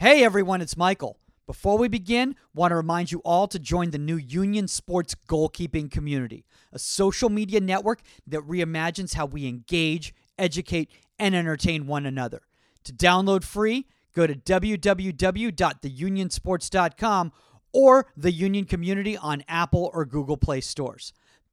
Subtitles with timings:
[0.00, 1.18] Hey everyone, it's Michael.
[1.46, 5.90] Before we begin, want to remind you all to join the new Union Sports goalkeeping
[5.90, 12.40] community, a social media network that reimagines how we engage, educate, and entertain one another.
[12.84, 17.32] To download free, go to www.theunionsports.com
[17.74, 21.12] or the Union Community on Apple or Google Play stores.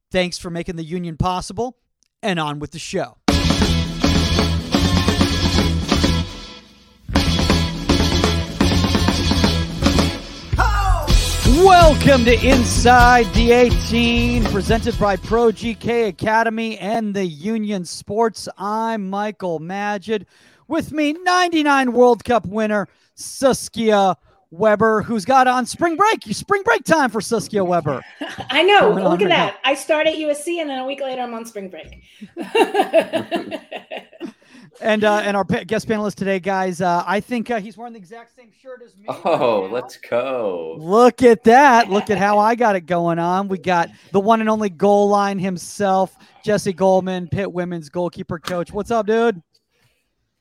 [0.09, 1.79] Thanks for making the Union possible,
[2.23, 3.17] and on with the show.
[11.57, 18.47] Welcome to Inside the 18, presented by Pro GK Academy and the Union Sports.
[18.59, 20.25] I'm Michael Magid.
[20.67, 24.17] With me, 99 World Cup winner Saskia
[24.51, 26.21] Webber, who's got on spring break.
[26.25, 28.03] Spring break time for Saskia Webber.
[28.51, 28.89] I know.
[28.89, 29.55] Coming Look at that.
[29.55, 29.71] Now.
[29.71, 32.03] I start at USC and then a week later I'm on spring break.
[34.81, 36.81] and uh, and our guest panelist today, guys.
[36.81, 39.05] Uh, I think uh, he's wearing the exact same shirt as me.
[39.07, 40.75] Oh, right let's go!
[40.79, 41.89] Look at that!
[41.89, 43.47] Look at how I got it going on.
[43.47, 48.71] We got the one and only goal line himself, Jesse Goldman, Pitt women's goalkeeper coach.
[48.71, 49.41] What's up, dude?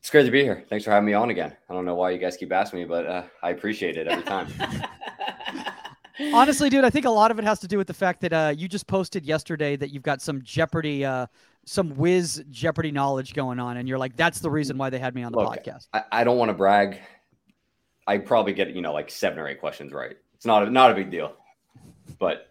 [0.00, 0.64] It's great to be here.
[0.68, 1.56] Thanks for having me on again.
[1.68, 4.22] I don't know why you guys keep asking me, but uh, I appreciate it every
[4.24, 4.46] time.
[6.32, 8.32] Honestly, dude, I think a lot of it has to do with the fact that
[8.32, 11.26] uh, you just posted yesterday that you've got some Jeopardy uh,
[11.66, 14.98] some whiz Jeopardy knowledge going on, and you're like, that's the reason mm, why they
[14.98, 15.88] had me on the Look, podcast.
[15.92, 17.00] I, I don't want to brag.
[18.06, 20.16] I probably get you know like seven or eight questions right.
[20.34, 21.34] It's not a, not a big deal.
[22.18, 22.50] But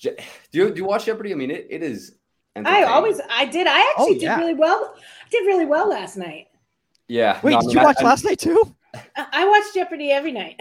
[0.00, 0.14] do
[0.52, 1.32] you do you watch Jeopardy?
[1.32, 2.16] I mean, it, it is.
[2.56, 3.66] I always I did.
[3.66, 4.36] I oh, actually oh, yeah.
[4.36, 4.94] did really well.
[5.30, 6.48] Did really well last night.
[7.08, 7.38] Yeah.
[7.42, 8.74] Wait, no, did you watch I, last night too?
[9.16, 10.60] I watch Jeopardy every night.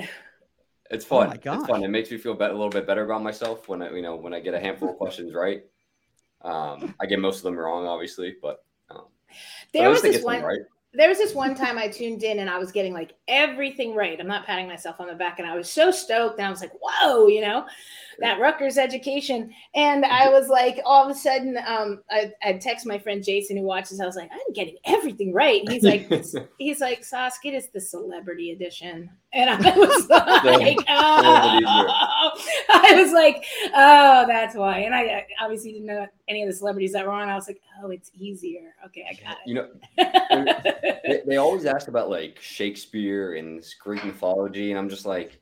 [0.90, 1.30] It's fun.
[1.30, 1.84] Oh it's fun.
[1.84, 4.34] It makes me feel a little bit better about myself when I, you know, when
[4.34, 5.64] I get a handful of questions right.
[6.44, 9.06] Um, I get most of them wrong, obviously, but um,
[9.74, 10.42] there was this one.
[10.42, 10.60] Right
[10.94, 14.20] there was this one time I tuned in and I was getting like everything right.
[14.20, 16.38] I'm not patting myself on the back, and I was so stoked.
[16.38, 17.66] And I was like, "Whoa!" You know,
[18.22, 19.54] that Rutgers education.
[19.76, 23.58] And I was like, all of a sudden, um, I, I text my friend Jason
[23.58, 24.00] who watches.
[24.00, 26.10] I was like, "I'm getting everything right." And he's like,
[26.58, 32.32] "He's like, Saskia, it's the celebrity edition." And I was like, oh.
[32.70, 33.44] I was like,
[33.74, 37.28] "Oh, that's why." And I obviously didn't know any of the celebrities that were on.
[37.28, 39.48] I was like, "Oh, it's easier." Okay, I got it.
[39.48, 39.68] You know
[39.98, 45.41] they, they, always ask about like Shakespeare and Greek mythology, and I'm just like,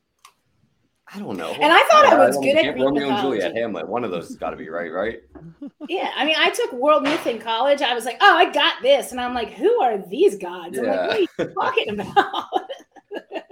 [1.12, 1.52] I don't know.
[1.54, 3.42] And I thought I, I was good at Greek Romeo mythology.
[3.42, 3.88] and Juliet, Hamlet.
[3.88, 5.22] One of those has got to be right, right?
[5.88, 7.82] Yeah, I mean, I took world myth in college.
[7.82, 10.78] I was like, oh, I got this, and I'm like, who are these gods?
[10.78, 10.84] Yeah.
[10.84, 12.54] I'm like, what are you talking about?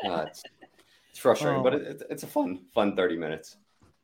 [0.06, 0.44] uh, it's,
[1.10, 1.64] it's, frustrating, oh.
[1.64, 3.58] but it, it's a fun, fun 30 minutes.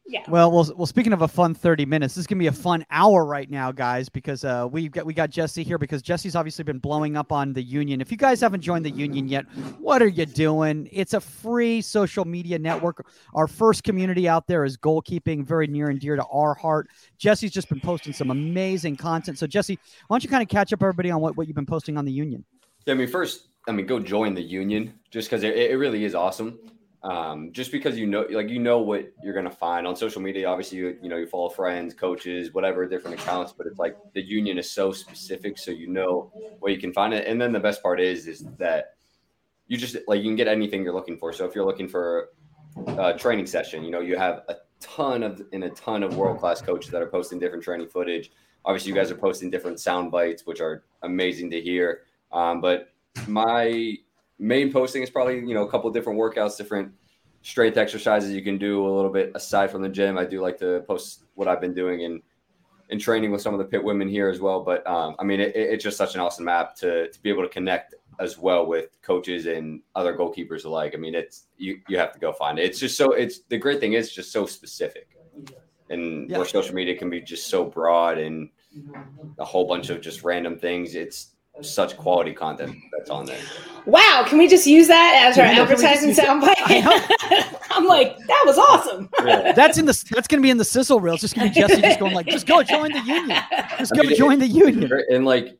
[0.05, 0.23] Yeah.
[0.27, 0.85] Well, well, well.
[0.85, 3.71] Speaking of a fun thirty minutes, this is gonna be a fun hour right now,
[3.71, 7.31] guys, because uh, we got we got Jesse here because Jesse's obviously been blowing up
[7.31, 8.01] on the Union.
[8.01, 9.45] If you guys haven't joined the Union yet,
[9.79, 10.89] what are you doing?
[10.91, 13.05] It's a free social media network.
[13.33, 16.89] Our first community out there is goalkeeping, very near and dear to our heart.
[17.17, 19.39] Jesse's just been posting some amazing content.
[19.39, 21.65] So, Jesse, why don't you kind of catch up everybody on what, what you've been
[21.65, 22.43] posting on the Union?
[22.85, 26.03] Yeah, I mean, first, I mean, go join the Union just because it, it really
[26.03, 26.59] is awesome
[27.03, 30.47] um, just because you know like you know what you're gonna find on social media.
[30.47, 34.21] Obviously you you know you follow friends coaches whatever different accounts but it's like the
[34.21, 37.27] union is so specific so you know where you can find it.
[37.27, 38.95] And then the best part is is that
[39.67, 41.33] you just like you can get anything you're looking for.
[41.33, 42.29] So if you're looking for
[42.97, 46.39] a training session you know you have a ton of in a ton of world
[46.39, 48.31] class coaches that are posting different training footage.
[48.63, 52.03] Obviously you guys are posting different sound bites which are amazing to hear.
[52.31, 52.93] Um, but
[53.27, 53.97] my
[54.43, 56.91] main posting is probably you know a couple different workouts, different
[57.41, 60.17] strength exercises you can do a little bit aside from the gym.
[60.17, 62.21] I do like to post what I've been doing in
[62.89, 64.63] in training with some of the Pitt women here as well.
[64.63, 67.43] But um, I mean, it, it's just such an awesome app to to be able
[67.43, 70.93] to connect as well with coaches and other goalkeepers alike.
[70.93, 72.65] I mean, it's you you have to go find it.
[72.65, 75.17] It's just so it's the great thing is just so specific,
[75.89, 76.37] and yeah.
[76.37, 78.49] where social media can be just so broad and
[79.39, 80.95] a whole bunch of just random things.
[80.95, 83.39] It's such quality content that's on there.
[83.85, 86.55] Wow, can we just use that as our advertising soundbite?
[87.71, 89.09] I'm like, that was awesome.
[89.23, 89.51] Yeah.
[89.51, 91.13] That's in the that's gonna be in the sizzle reel.
[91.13, 93.39] It's just gonna be Jesse just going like, just go join the union.
[93.77, 94.91] Just go I mean, join the union.
[95.09, 95.59] And like,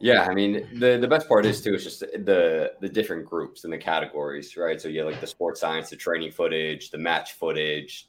[0.00, 3.64] yeah, I mean, the the best part is too is just the the different groups
[3.64, 4.80] and the categories, right?
[4.80, 8.08] So you have like the sports science, the training footage, the match footage,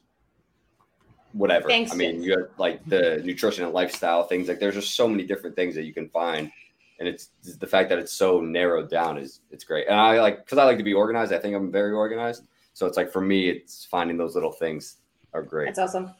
[1.32, 1.68] whatever.
[1.68, 4.48] Thanks, I mean, you have like the nutrition and lifestyle things.
[4.48, 6.50] Like, there's just so many different things that you can find
[6.98, 9.86] and it's the fact that it's so narrowed down is it's great.
[9.86, 11.32] And I like because I like to be organized.
[11.32, 12.44] I think I'm very organized.
[12.74, 14.96] So it's like for me, it's finding those little things
[15.34, 15.66] are great.
[15.66, 16.14] That's awesome.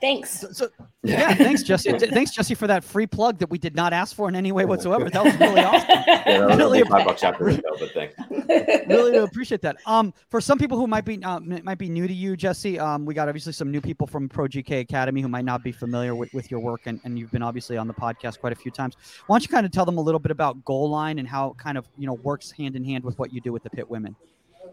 [0.00, 0.40] Thanks.
[0.40, 0.68] So, so,
[1.02, 1.92] yeah, thanks, Jesse.
[1.98, 4.64] thanks, Jesse, for that free plug that we did not ask for in any way
[4.64, 5.10] whatsoever.
[5.10, 5.88] That was really awesome.
[6.28, 8.14] Yeah, was really, five bucks after the show, but thanks.
[8.88, 9.76] really appreciate that.
[9.86, 13.06] Um, for some people who might be uh, might be new to you, Jesse, um,
[13.06, 16.14] we got obviously some new people from Pro GK Academy who might not be familiar
[16.14, 18.70] with, with your work, and, and you've been obviously on the podcast quite a few
[18.70, 18.96] times.
[19.26, 21.50] Why don't you kind of tell them a little bit about Goal Line and how
[21.50, 23.70] it kind of you know works hand in hand with what you do with the
[23.70, 24.14] Pitt women?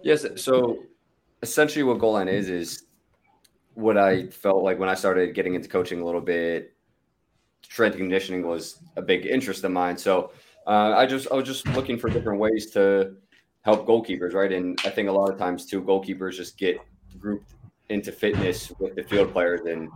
[0.01, 0.25] Yes.
[0.36, 0.83] So
[1.42, 2.84] essentially, what Goal Line is is
[3.75, 6.74] what I felt like when I started getting into coaching a little bit,
[7.62, 9.98] strength conditioning was a big interest of mine.
[9.98, 10.31] So
[10.66, 13.16] uh, I just I was just looking for different ways to
[13.62, 14.51] help goalkeepers, right?
[14.51, 16.77] And I think a lot of times too, goalkeepers just get
[17.19, 17.54] grouped
[17.89, 19.89] into fitness with the field players, and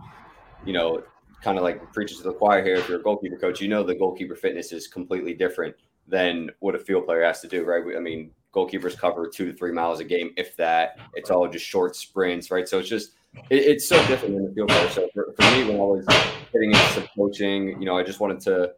[0.64, 1.02] you know,
[1.42, 2.76] kind of like preaches to the choir here.
[2.76, 5.74] If you're a goalkeeper coach, you know the goalkeeper fitness is completely different
[6.06, 7.82] than what a field player has to do, right?
[7.96, 10.98] I mean, goalkeepers cover two to three miles a game, if that.
[11.14, 12.68] It's all just short sprints, right?
[12.68, 14.88] So it's just it, it's so different in the field player.
[14.90, 16.04] So for, for me, when I was
[16.52, 18.72] getting into some coaching, you know, I just wanted to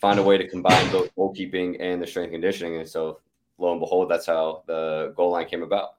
[0.00, 2.76] find a way to combine both goalkeeping and the strength conditioning.
[2.76, 3.20] And so
[3.58, 5.96] lo and behold, that's how the goal line came about.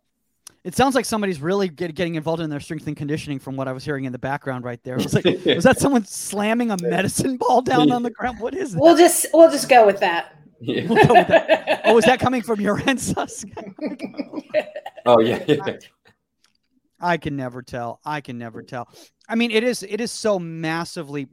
[0.64, 3.68] It sounds like somebody's really get, getting involved in their strength and conditioning from what
[3.68, 4.96] I was hearing in the background right there.
[4.96, 8.40] Was like, was that someone slamming a medicine ball down on the ground?
[8.40, 8.80] What is that?
[8.80, 10.36] We'll just we'll just go with that.
[10.60, 10.86] Yeah.
[10.88, 11.82] We'll with that.
[11.86, 13.44] Oh, is that coming from your end, Sus?
[15.08, 15.44] oh yeah.
[15.48, 15.78] yeah.
[17.02, 18.00] I can never tell.
[18.06, 18.88] I can never tell.
[19.28, 21.28] I mean, it is it is so massively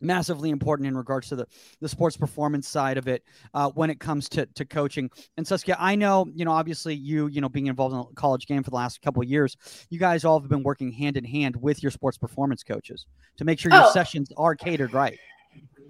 [0.00, 1.46] massively important in regards to the
[1.80, 3.22] the sports performance side of it
[3.54, 7.28] uh, when it comes to to coaching and Saskia I know you know obviously you
[7.28, 9.56] you know being involved in the college game for the last couple of years
[9.88, 13.06] you guys all have been working hand in hand with your sports performance coaches
[13.38, 13.90] to make sure your oh.
[13.90, 15.18] sessions are catered right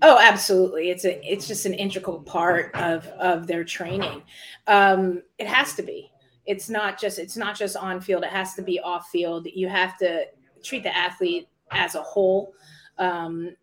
[0.02, 0.90] Oh, absolutely.
[0.90, 4.22] It's a it's just an integral part of of their training.
[4.66, 6.10] Um, it has to be
[6.46, 9.46] it's not just it's not just on field it has to be off field.
[9.52, 10.26] You have to
[10.62, 12.54] treat the athlete as a whole
[12.98, 13.54] um,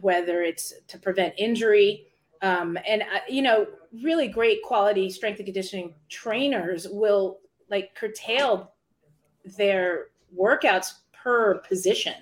[0.00, 2.06] whether it's to prevent injury
[2.40, 3.66] um, and uh, you know
[4.02, 7.40] really great quality strength and conditioning trainers will
[7.70, 8.72] like curtail
[9.56, 10.06] their
[10.38, 12.14] workouts per position.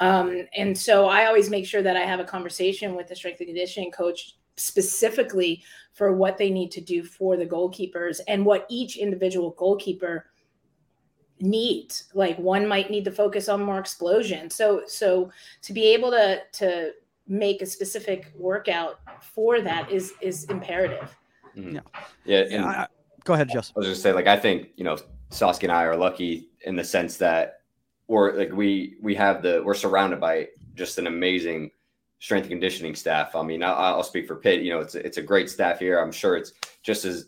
[0.00, 3.40] Um, and so i always make sure that i have a conversation with the strength
[3.40, 5.62] and conditioning coach specifically
[5.98, 10.26] for what they need to do for the goalkeepers and what each individual goalkeeper
[11.40, 15.30] needs like one might need to focus on more explosion so so
[15.60, 16.92] to be able to to
[17.26, 21.16] make a specific workout for that is is imperative
[21.56, 21.76] mm-hmm.
[21.76, 21.80] yeah
[22.24, 22.86] yeah, and I,
[23.24, 23.72] go ahead Jess.
[23.76, 24.96] i was just say like i think you know
[25.30, 27.60] Saskia and i are lucky in the sense that
[28.06, 31.70] we're like we we have the we're surrounded by just an amazing
[32.18, 33.34] strength and conditioning staff.
[33.36, 34.62] I mean, I, will speak for Pitt.
[34.62, 35.98] You know, it's it's a great staff here.
[35.98, 37.26] I'm sure it's just as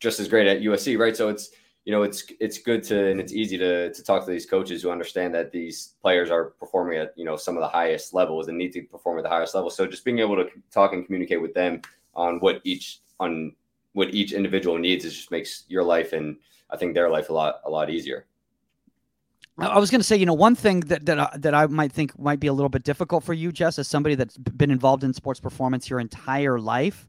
[0.00, 1.16] just as great at USC, right?
[1.16, 1.50] So it's
[1.84, 4.82] you know it's it's good to and it's easy to to talk to these coaches
[4.82, 8.48] who understand that these players are performing at you know some of the highest levels
[8.48, 9.70] and need to perform at the highest level.
[9.70, 11.82] So just being able to talk and communicate with them
[12.14, 13.52] on what each on
[13.92, 16.36] what each individual needs is just makes your life and
[16.70, 18.26] I think their life a lot a lot easier.
[19.58, 21.92] I was going to say, you know, one thing that that I, that I might
[21.92, 25.04] think might be a little bit difficult for you, Jess, as somebody that's been involved
[25.04, 27.08] in sports performance your entire life,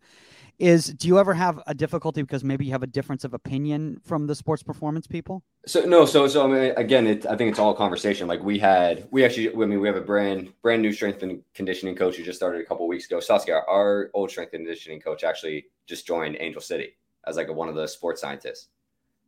[0.60, 4.02] is do you ever have a difficulty because maybe you have a difference of opinion
[4.04, 5.44] from the sports performance people?
[5.66, 8.28] So no, so so I mean, again, it, I think it's all conversation.
[8.28, 11.42] Like we had, we actually, I mean, we have a brand brand new strength and
[11.54, 13.20] conditioning coach who just started a couple weeks ago.
[13.20, 17.54] Saskia, our old strength and conditioning coach, actually just joined Angel City as like a,
[17.54, 18.68] one of the sports scientists,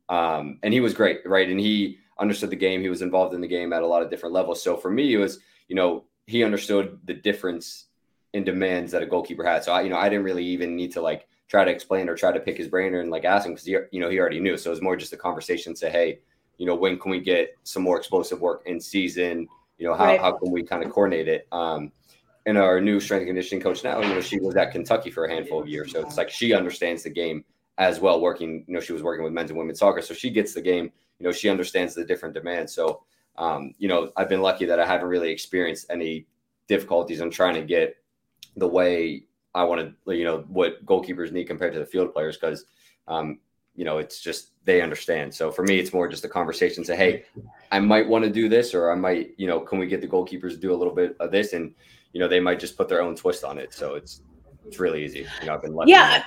[0.09, 1.49] um, and he was great, right?
[1.49, 2.81] And he understood the game.
[2.81, 4.61] He was involved in the game at a lot of different levels.
[4.61, 7.85] So for me, it was, you know, he understood the difference
[8.33, 9.63] in demands that a goalkeeper had.
[9.63, 12.15] So I, you know, I didn't really even need to like try to explain or
[12.15, 14.19] try to pick his brain or and like ask him because he, you know, he
[14.19, 14.57] already knew.
[14.57, 15.75] So it was more just a conversation.
[15.75, 16.19] Say, hey,
[16.57, 19.47] you know, when can we get some more explosive work in season?
[19.77, 20.21] You know, how, right.
[20.21, 21.47] how can we kind of coordinate it?
[21.51, 21.91] Um,
[22.45, 25.25] and our new strength and conditioning coach now, you know, she was at Kentucky for
[25.25, 25.91] a handful of years.
[25.91, 27.43] So it's like she understands the game
[27.77, 30.01] as well, working, you know, she was working with men's and women's soccer.
[30.01, 32.73] So she gets the game you know, she understands the different demands.
[32.73, 33.03] So,
[33.37, 36.25] um, you know, I've been lucky that I haven't really experienced any
[36.67, 37.21] difficulties.
[37.21, 37.97] I'm trying to get
[38.57, 42.37] the way I want to, you know, what goalkeepers need compared to the field players
[42.37, 42.65] because,
[43.07, 43.39] um,
[43.75, 45.31] you know, it's just they understand.
[45.31, 46.83] So for me, it's more just a conversation.
[46.83, 47.25] Say, hey,
[47.71, 50.07] I might want to do this, or I might, you know, can we get the
[50.07, 51.75] goalkeepers to do a little bit of this, and
[52.13, 53.75] you know, they might just put their own twist on it.
[53.75, 54.21] So it's
[54.65, 55.27] it's really easy.
[55.39, 55.91] You know, I've been lucky.
[55.91, 56.23] Yeah,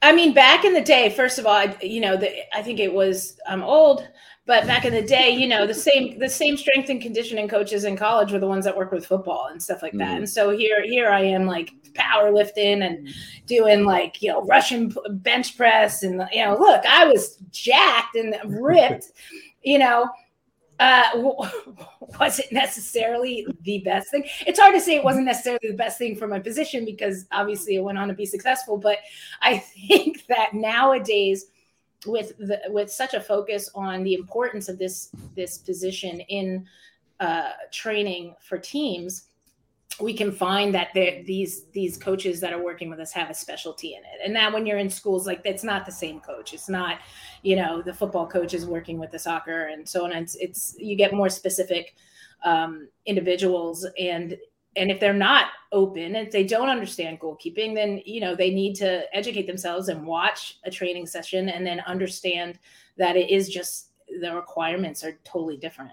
[0.00, 2.78] I mean, back in the day, first of all, I, you know, the, I think
[2.78, 4.06] it was I'm old,
[4.46, 7.84] but back in the day, you know, the same the same strength and conditioning coaches
[7.84, 10.08] in college were the ones that work with football and stuff like that.
[10.08, 10.16] Mm-hmm.
[10.18, 13.08] And so here here I am like powerlifting and
[13.46, 18.36] doing like you know Russian bench press and you know, look, I was jacked and
[18.46, 19.12] ripped,
[19.62, 20.08] you know,
[20.78, 21.10] uh,
[22.20, 24.24] was it necessarily the best thing?
[24.46, 27.76] It's hard to say it wasn't necessarily the best thing for my position because obviously
[27.76, 28.76] it went on to be successful.
[28.76, 28.98] But
[29.42, 29.58] I
[29.88, 31.46] think that nowadays,
[32.06, 36.66] with the with such a focus on the importance of this this position in
[37.18, 39.28] uh, training for teams,
[40.00, 43.94] we can find that these these coaches that are working with us have a specialty
[43.94, 46.68] in it and now when you're in schools like that's not the same coach it's
[46.68, 46.98] not
[47.42, 50.12] you know the football coach is working with the soccer and so on.
[50.12, 51.94] It's, it's you get more specific
[52.44, 54.36] um, individuals and
[54.76, 58.74] and if they're not open if they don't understand goalkeeping then you know they need
[58.74, 62.58] to educate themselves and watch a training session and then understand
[62.96, 63.90] that it is just
[64.20, 65.92] the requirements are totally different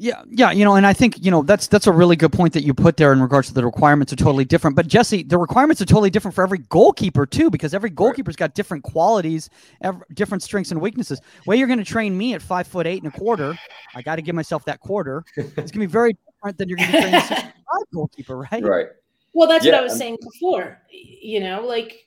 [0.00, 2.52] yeah, yeah, you know, and I think you know that's that's a really good point
[2.52, 4.76] that you put there in regards to the requirements are totally different.
[4.76, 8.54] But Jesse, the requirements are totally different for every goalkeeper too, because every goalkeeper's got
[8.54, 9.50] different qualities,
[9.82, 11.20] every, different strengths and weaknesses.
[11.46, 13.58] Way you're going to train me at five foot eight and a quarter,
[13.96, 15.24] I got to give myself that quarter.
[15.36, 17.52] It's going to be very different than you're going to train a
[17.92, 18.62] goalkeeper, right?
[18.62, 18.86] Right.
[19.32, 20.80] Well, that's yeah, what I was saying before.
[20.90, 22.06] You know, like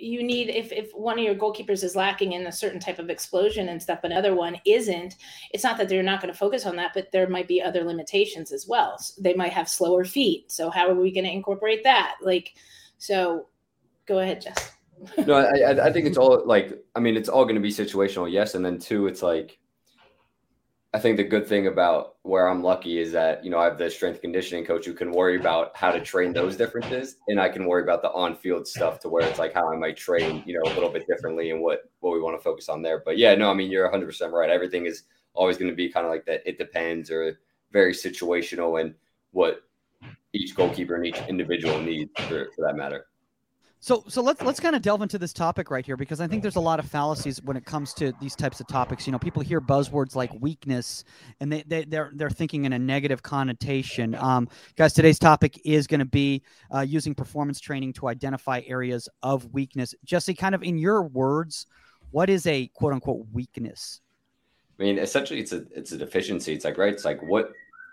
[0.00, 3.10] you need if if one of your goalkeepers is lacking in a certain type of
[3.10, 5.16] explosion and stuff another one isn't
[5.52, 7.84] it's not that they're not going to focus on that but there might be other
[7.84, 8.98] limitations as well.
[8.98, 12.16] So they might have slower feet so how are we going to incorporate that?
[12.22, 12.54] Like
[12.98, 13.48] so
[14.06, 14.72] go ahead jess.
[15.26, 18.30] No I, I think it's all like i mean it's all going to be situational
[18.30, 19.58] yes and then two it's like
[20.92, 23.78] I think the good thing about where I'm lucky is that, you know, I have
[23.78, 27.16] the strength conditioning coach who can worry about how to train those differences.
[27.28, 29.76] And I can worry about the on field stuff to where it's like how I
[29.76, 32.68] might train, you know, a little bit differently and what, what we want to focus
[32.68, 33.02] on there.
[33.04, 34.50] But yeah, no, I mean, you're 100% right.
[34.50, 36.42] Everything is always going to be kind of like that.
[36.44, 37.38] It depends or
[37.70, 38.92] very situational and
[39.30, 39.62] what
[40.32, 43.06] each goalkeeper and each individual needs for, for that matter.
[43.82, 46.42] So, so let's let's kind of delve into this topic right here because I think
[46.42, 49.06] there's a lot of fallacies when it comes to these types of topics.
[49.06, 51.02] You know, people hear buzzwords like weakness,
[51.40, 54.14] and they, they they're they're thinking in a negative connotation.
[54.16, 56.42] Um, guys, today's topic is going to be
[56.74, 59.94] uh, using performance training to identify areas of weakness.
[60.04, 61.66] Jesse, kind of in your words,
[62.10, 64.02] what is a quote unquote weakness?
[64.78, 66.52] I mean, essentially, it's a it's a deficiency.
[66.52, 66.92] It's like right.
[66.92, 67.50] It's like what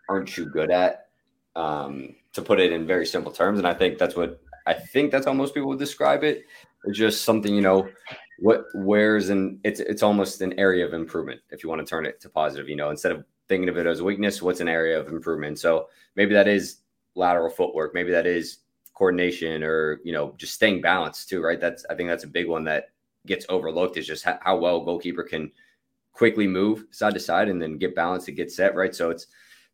[0.09, 1.07] aren't you good at?
[1.55, 5.11] Um, to put it in very simple terms, and I think that's what I think
[5.11, 6.45] that's how most people would describe it.
[6.83, 7.87] It's just something, you know,
[8.39, 12.05] what where's an it's it's almost an area of improvement if you want to turn
[12.05, 14.99] it to positive, you know, instead of thinking of it as weakness, what's an area
[14.99, 15.57] of improvement?
[15.57, 16.79] So maybe that is
[17.15, 18.59] lateral footwork, maybe that is
[18.93, 21.59] coordination or, you know, just staying balanced too, right?
[21.59, 22.89] That's I think that's a big one that
[23.25, 25.51] gets overlooked is just how, how well goalkeeper can
[26.11, 28.93] quickly move side to side and then get balanced and get set, right?
[28.93, 29.27] So it's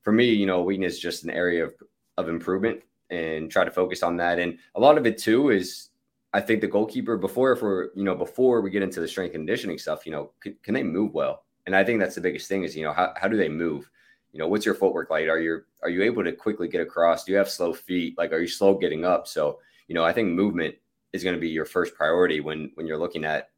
[0.03, 1.73] for me, you know, weakness is just an area of,
[2.17, 4.39] of improvement and try to focus on that.
[4.39, 5.89] And a lot of it too is
[6.33, 9.33] I think the goalkeeper before if we're you know before we get into the strength
[9.33, 11.43] conditioning stuff, you know, can, can they move well?
[11.65, 13.89] And I think that's the biggest thing is you know how how do they move?
[14.31, 15.27] You know, what's your footwork like?
[15.27, 17.23] Are you are you able to quickly get across?
[17.23, 18.17] Do you have slow feet?
[18.17, 19.27] Like, are you slow getting up?
[19.27, 20.75] So you know, I think movement
[21.13, 23.49] is going to be your first priority when when you're looking at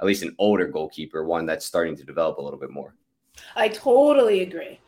[0.00, 2.94] at least an older goalkeeper, one that's starting to develop a little bit more.
[3.54, 4.80] I totally agree.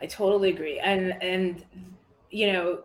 [0.00, 0.78] I totally agree.
[0.78, 1.64] And and
[2.30, 2.84] you know,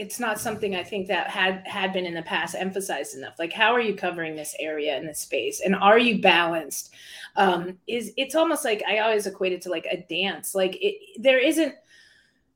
[0.00, 3.38] it's not something I think that had had been in the past emphasized enough.
[3.38, 6.94] Like, how are you covering this area in this space, and are you balanced?
[7.36, 10.54] Um, is it's almost like I always equate it to like a dance.
[10.54, 11.74] Like, it, there isn't.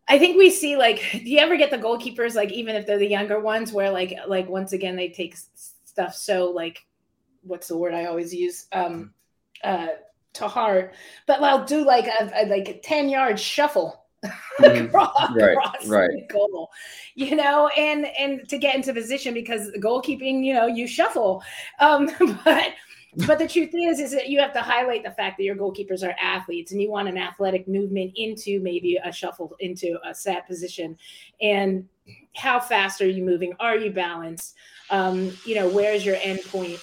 [0.08, 2.98] I think we see like, do you ever get the goalkeepers like even if they're
[2.98, 5.36] the younger ones where like like once again they take
[5.84, 6.86] stuff so like,
[7.42, 8.66] what's the word I always use?
[8.72, 9.12] Um,
[9.62, 9.88] uh,
[10.32, 10.94] to heart,
[11.26, 14.03] but I'll do like a, a like a ten yard shuffle
[14.60, 14.86] mm-hmm.
[14.86, 16.10] across, right, across right.
[16.10, 16.70] the goal,
[17.14, 21.42] you know, and and to get into position because goalkeeping, you know, you shuffle.
[21.80, 22.10] Um,
[22.44, 22.72] but
[23.26, 26.02] but the truth is, is that you have to highlight the fact that your goalkeepers
[26.02, 30.46] are athletes, and you want an athletic movement into maybe a shuffle into a set
[30.46, 30.96] position,
[31.40, 31.88] and
[32.34, 33.54] how fast are you moving?
[33.60, 34.56] Are you balanced?
[34.90, 36.80] Um, you know, where's your end point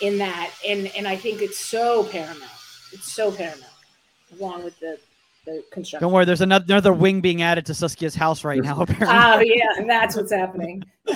[0.00, 0.50] in that?
[0.66, 2.50] And and I think it's so paramount.
[2.92, 3.72] It's so paramount,
[4.38, 4.98] along with the
[5.44, 6.04] the construction.
[6.04, 8.80] Don't worry, there's another, another wing being added to Saskia's house right now.
[8.80, 9.08] Apparently.
[9.08, 10.82] Oh yeah, and that's what's happening.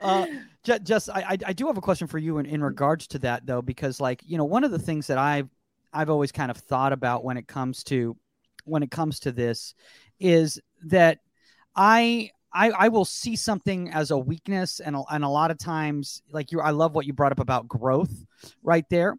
[0.00, 0.26] uh,
[0.62, 3.62] just, I, I do have a question for you in, in regards to that though,
[3.62, 5.48] because like you know, one of the things that I've
[5.92, 8.16] I've always kind of thought about when it comes to
[8.64, 9.74] when it comes to this
[10.20, 11.18] is that
[11.74, 15.58] I I, I will see something as a weakness and a, and a lot of
[15.58, 18.12] times like you I love what you brought up about growth
[18.62, 19.16] right there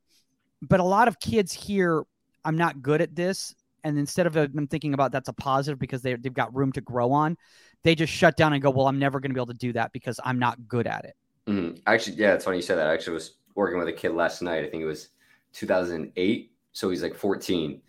[0.62, 2.04] but a lot of kids hear
[2.46, 3.56] I'm not good at this.
[3.84, 6.82] And instead of them thinking about that's a positive because they, they've got room to
[6.82, 7.38] grow on,
[7.84, 9.74] they just shut down and go, well, I'm never going to be able to do
[9.74, 11.16] that because I'm not good at it.
[11.48, 11.78] Mm-hmm.
[11.88, 12.88] Actually, yeah, it's funny you said that.
[12.88, 14.66] I actually was working with a kid last night.
[14.66, 15.10] I think it was
[15.54, 16.52] 2008.
[16.74, 17.82] so he's like 14.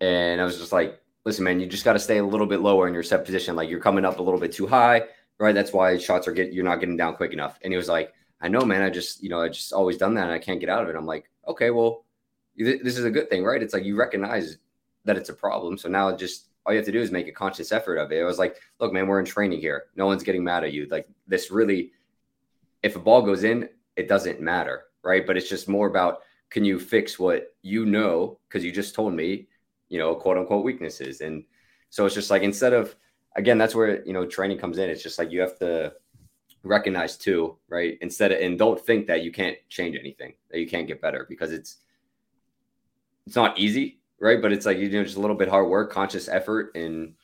[0.00, 2.60] And I was just like, listen, man, you just got to stay a little bit
[2.60, 3.54] lower in your set position.
[3.54, 5.02] Like you're coming up a little bit too high,
[5.38, 5.54] right?
[5.54, 7.58] That's why shots are getting, you're not getting down quick enough.
[7.62, 8.82] And he was like, I know, man.
[8.82, 10.88] I just, you know, I just always done that and I can't get out of
[10.88, 10.96] it.
[10.96, 12.04] I'm like, okay, well,
[12.56, 13.62] this is a good thing, right?
[13.62, 14.58] It's like you recognize
[15.04, 15.78] that it's a problem.
[15.78, 18.18] So now just all you have to do is make a conscious effort of it.
[18.18, 19.86] It was like, look, man, we're in training here.
[19.96, 20.86] No one's getting mad at you.
[20.90, 21.92] Like this really,
[22.82, 25.26] if a ball goes in, it doesn't matter, right?
[25.26, 29.14] But it's just more about can you fix what you know because you just told
[29.14, 29.48] me,
[29.88, 31.20] you know, quote unquote weaknesses.
[31.20, 31.44] And
[31.90, 32.94] so it's just like instead of
[33.36, 34.90] again, that's where you know training comes in.
[34.90, 35.94] It's just like you have to
[36.62, 37.98] recognize too, right?
[38.02, 41.26] Instead of and don't think that you can't change anything, that you can't get better
[41.28, 41.78] because it's
[43.26, 44.40] it's not easy, right?
[44.40, 47.14] But it's like you know just a little bit hard work, conscious effort, and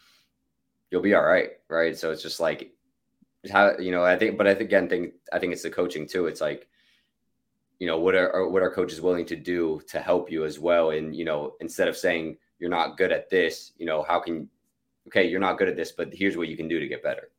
[0.91, 1.97] you'll be all right, right?
[1.97, 2.73] So it's just like
[3.51, 6.07] how you know I think, but I think again, think I think it's the coaching
[6.07, 6.27] too.
[6.27, 6.69] It's like
[7.79, 10.91] you know what are what are coaches willing to do to help you as well,
[10.91, 14.49] and you know instead of saying you're not good at this, you know how can
[15.07, 17.31] okay you're not good at this, but here's what you can do to get better.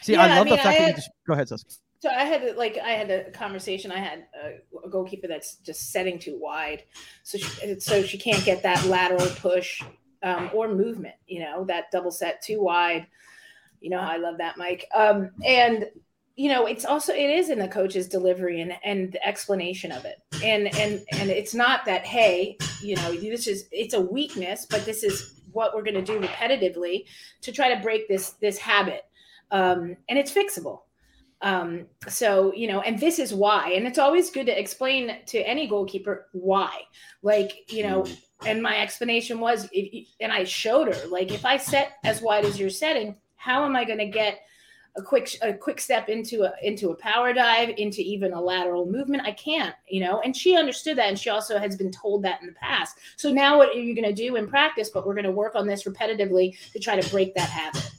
[0.00, 1.80] See, yeah, I love I mean, the fact had, that you just go ahead, Sus.
[2.00, 3.90] So I had like I had a conversation.
[3.90, 6.84] I had a, a goalkeeper that's just setting too wide,
[7.22, 9.82] so she, so she can't get that lateral push
[10.22, 11.14] um, or movement.
[11.26, 13.06] You know that double set too wide.
[13.80, 14.86] You know how I love that, Mike.
[14.94, 15.86] Um, and
[16.36, 20.04] you know it's also it is in the coach's delivery and and the explanation of
[20.04, 24.66] it and and and it's not that hey you know this is it's a weakness
[24.68, 27.04] but this is what we're going to do repetitively
[27.40, 29.04] to try to break this this habit
[29.52, 30.80] um, and it's fixable
[31.42, 33.72] um, so, you know, and this is why.
[33.72, 36.80] And it's always good to explain to any goalkeeper why.
[37.22, 38.18] Like, you know, mm.
[38.46, 42.44] and my explanation was, if, and I showed her, like, if I set as wide
[42.44, 44.40] as you're setting, how am I going to get
[44.96, 48.86] a quick a quick step into a into a power dive into even a lateral
[48.86, 52.22] movement i can't you know and she understood that and she also has been told
[52.22, 55.04] that in the past so now what are you going to do in practice but
[55.04, 57.90] we're going to work on this repetitively to try to break that habit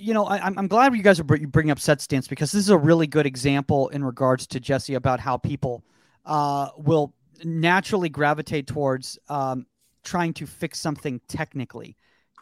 [0.00, 2.60] you know, I, am glad you guys are you bring up set stance because this
[2.60, 5.84] is a really good example in regards to Jesse about how people
[6.24, 9.66] uh, will naturally gravitate towards um,
[10.02, 11.96] trying to fix something technically,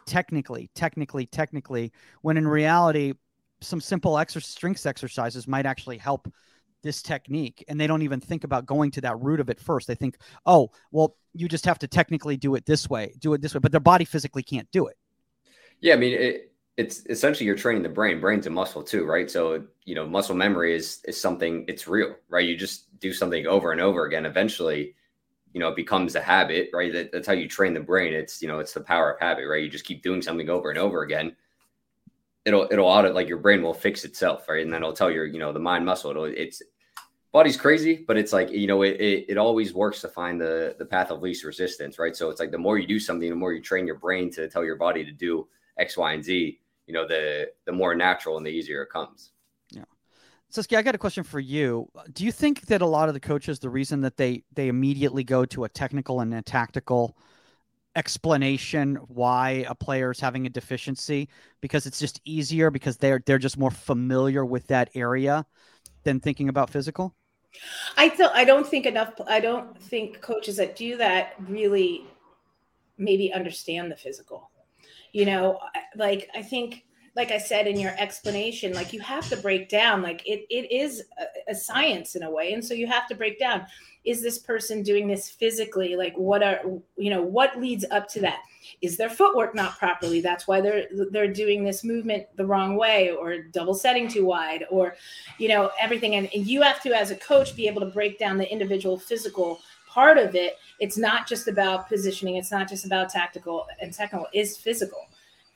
[0.05, 3.13] technically, technically, technically, when in reality,
[3.59, 6.31] some simple exer- strength exercises might actually help
[6.83, 9.87] this technique and they don't even think about going to that root of it first.
[9.87, 13.41] They think oh well you just have to technically do it this way do it
[13.41, 14.97] this way but their body physically can't do it.
[15.79, 18.21] Yeah i mean it, it's essentially you're training the brain.
[18.21, 19.29] Brain's a muscle too, right?
[19.29, 21.65] So you know, muscle memory is is something.
[21.67, 22.47] It's real, right?
[22.47, 24.25] You just do something over and over again.
[24.25, 24.95] Eventually,
[25.53, 26.93] you know, it becomes a habit, right?
[26.93, 28.13] That, that's how you train the brain.
[28.13, 29.63] It's you know, it's the power of habit, right?
[29.63, 31.35] You just keep doing something over and over again.
[32.45, 34.63] It'll it'll audit like your brain will fix itself, right?
[34.63, 36.11] And then it'll tell your you know the mind muscle.
[36.11, 36.61] It'll it's
[37.33, 40.75] body's crazy, but it's like you know it, it, it always works to find the
[40.79, 42.15] the path of least resistance, right?
[42.15, 44.47] So it's like the more you do something, the more you train your brain to
[44.47, 45.47] tell your body to do
[45.81, 49.31] X, Y, and Z you know, the the more natural and the easier it comes.
[49.71, 49.85] Yeah.
[50.49, 51.89] Saskia, I got a question for you.
[52.11, 55.23] Do you think that a lot of the coaches, the reason that they they immediately
[55.23, 57.17] go to a technical and a tactical
[57.95, 61.29] explanation why a player is having a deficiency
[61.61, 65.45] because it's just easier because they're they're just more familiar with that area
[66.03, 67.15] than thinking about physical?
[67.95, 72.05] I th- I don't think enough I don't think coaches that do that really
[72.97, 74.50] maybe understand the physical
[75.13, 75.59] you know
[75.95, 80.01] like i think like i said in your explanation like you have to break down
[80.01, 83.15] like it, it is a, a, science in a way and so you have to
[83.15, 83.65] break down
[84.03, 85.95] is this person doing this physically?
[85.95, 86.61] Like what are
[86.97, 88.39] you know what leads up to that?
[88.81, 90.21] Is their footwork not properly?
[90.21, 94.65] That's why they're they're doing this movement the wrong way or double setting too wide
[94.71, 94.95] or
[95.37, 96.15] you know everything.
[96.15, 98.97] And, and you have to as a coach be able to break down the individual
[98.97, 99.61] physical
[99.93, 104.27] part of it it's not just about positioning it's not just about tactical and technical
[104.33, 105.07] is physical.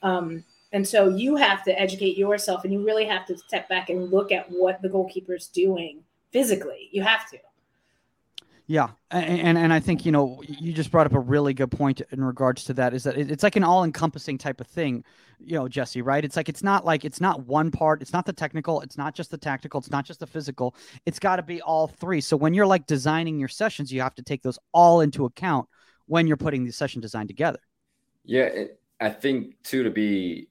[0.02, 3.88] Um, and so you have to educate yourself and you really have to step back
[3.88, 6.00] and look at what the goalkeeper is doing
[6.32, 6.88] physically.
[6.92, 7.38] You have to
[8.68, 12.02] yeah, and, and I think you know you just brought up a really good point
[12.10, 12.94] in regards to that.
[12.94, 15.04] Is that it's like an all-encompassing type of thing,
[15.38, 16.02] you know, Jesse?
[16.02, 16.24] Right?
[16.24, 18.02] It's like it's not like it's not one part.
[18.02, 18.80] It's not the technical.
[18.80, 19.78] It's not just the tactical.
[19.78, 20.74] It's not just the physical.
[21.06, 22.20] It's got to be all three.
[22.20, 25.68] So when you're like designing your sessions, you have to take those all into account
[26.06, 27.60] when you're putting the session design together.
[28.24, 30.48] Yeah, it, I think too to be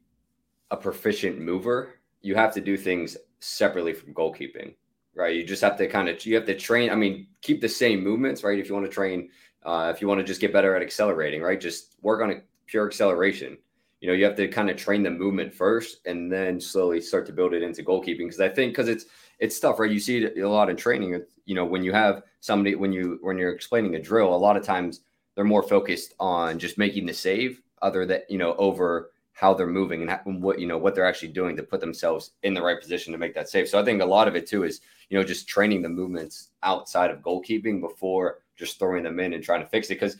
[0.72, 4.76] a proficient mover, you have to do things separately from goalkeeping
[5.16, 5.36] right?
[5.36, 6.90] You just have to kind of you have to train.
[6.90, 8.60] I mean, keep the same movements, right?
[8.60, 9.30] If you want to train,
[9.64, 11.60] uh, if you want to just get better at accelerating, right?
[11.60, 13.58] Just work on a pure acceleration.
[14.02, 17.26] You know, you have to kind of train the movement first, and then slowly start
[17.28, 18.20] to build it into goalkeeping.
[18.20, 19.06] Because I think because it's
[19.40, 19.90] it's tough, right?
[19.90, 21.24] You see it a lot in training.
[21.46, 24.58] You know, when you have somebody when you when you're explaining a drill, a lot
[24.58, 25.02] of times
[25.36, 29.68] they're more focused on just making the save, other than you know over how they're
[29.68, 32.80] moving and what you know what they're actually doing to put themselves in the right
[32.80, 33.68] position to make that save.
[33.68, 36.52] So I think a lot of it too is you know just training the movements
[36.64, 40.18] outside of goalkeeping before just throwing them in and trying to fix it because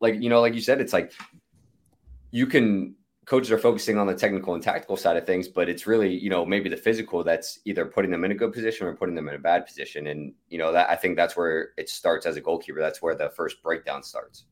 [0.00, 1.12] like you know like you said it's like
[2.30, 2.94] you can
[3.26, 6.28] coaches are focusing on the technical and tactical side of things, but it's really, you
[6.28, 9.28] know, maybe the physical that's either putting them in a good position or putting them
[9.28, 10.08] in a bad position.
[10.08, 12.80] And, you know, that I think that's where it starts as a goalkeeper.
[12.80, 14.44] That's where the first breakdown starts.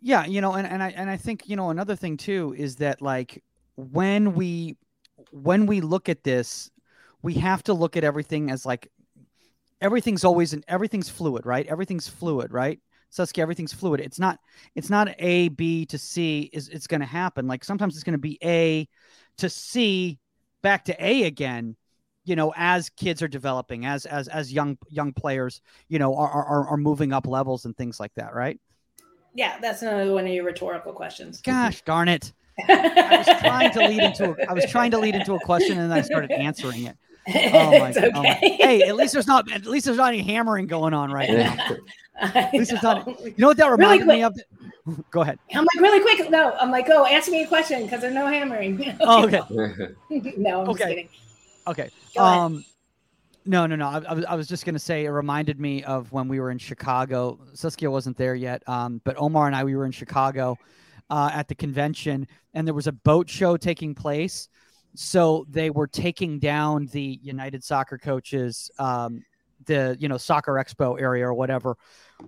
[0.00, 2.76] Yeah, you know, and, and I and I think, you know, another thing too is
[2.76, 3.42] that like
[3.76, 4.76] when we
[5.30, 6.70] when we look at this,
[7.22, 8.90] we have to look at everything as like
[9.80, 11.66] everything's always and everything's fluid, right?
[11.66, 12.80] Everything's fluid, right?
[13.10, 14.00] Saskia, everything's fluid.
[14.00, 14.38] It's not
[14.74, 17.46] it's not A, B to C is it's gonna happen.
[17.46, 18.88] Like sometimes it's gonna be A
[19.38, 20.18] to C
[20.62, 21.76] back to A again,
[22.24, 26.30] you know, as kids are developing, as as as young young players, you know, are
[26.30, 28.60] are, are moving up levels and things like that, right?
[29.34, 31.40] Yeah, that's another one of your rhetorical questions.
[31.40, 32.32] Gosh darn it.
[32.68, 35.78] I was trying to lead into a, I was trying to lead into a question
[35.78, 36.96] and then I started answering it.
[37.28, 38.10] Oh my, okay.
[38.14, 41.12] oh my, Hey, at least there's not at least there's not any hammering going on
[41.12, 41.76] right now.
[42.20, 44.34] at least there's not you know what that reminded really me of?
[45.10, 45.38] Go ahead.
[45.54, 46.30] I'm like really quick.
[46.30, 48.96] No, I'm like, oh, answer me a question because there's no hammering.
[49.00, 49.40] oh, okay.
[50.36, 51.08] no, I'm okay.
[51.68, 51.90] Okay.
[52.16, 52.64] Um
[53.44, 53.86] no, no, no.
[53.86, 56.40] I, I, was, I was just going to say it reminded me of when we
[56.40, 57.38] were in Chicago.
[57.54, 60.58] Saskia wasn't there yet, um, but Omar and I, we were in Chicago
[61.08, 64.48] uh, at the convention, and there was a boat show taking place
[64.94, 69.24] so they were taking down the United Soccer coaches, um,
[69.66, 71.76] the you know soccer expo area or whatever,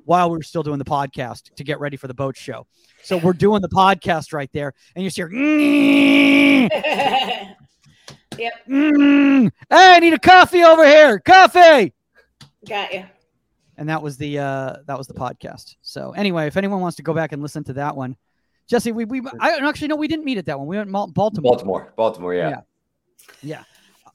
[0.04, 2.66] while we were still doing the podcast to get ready for the boat show.
[3.02, 5.28] So we're doing the podcast right there, and you hear,
[8.42, 8.52] yep.
[8.68, 11.20] Mm, hey, I need a coffee over here.
[11.20, 11.94] Coffee.
[12.68, 13.04] Got you.
[13.76, 15.76] And that was the uh, that was the podcast.
[15.82, 18.16] So anyway, if anyone wants to go back and listen to that one,
[18.68, 20.68] Jesse, we, we I actually no, we didn't meet at that one.
[20.68, 21.30] We went Baltimore.
[21.42, 22.60] Baltimore, Baltimore, yeah,
[23.40, 23.62] yeah.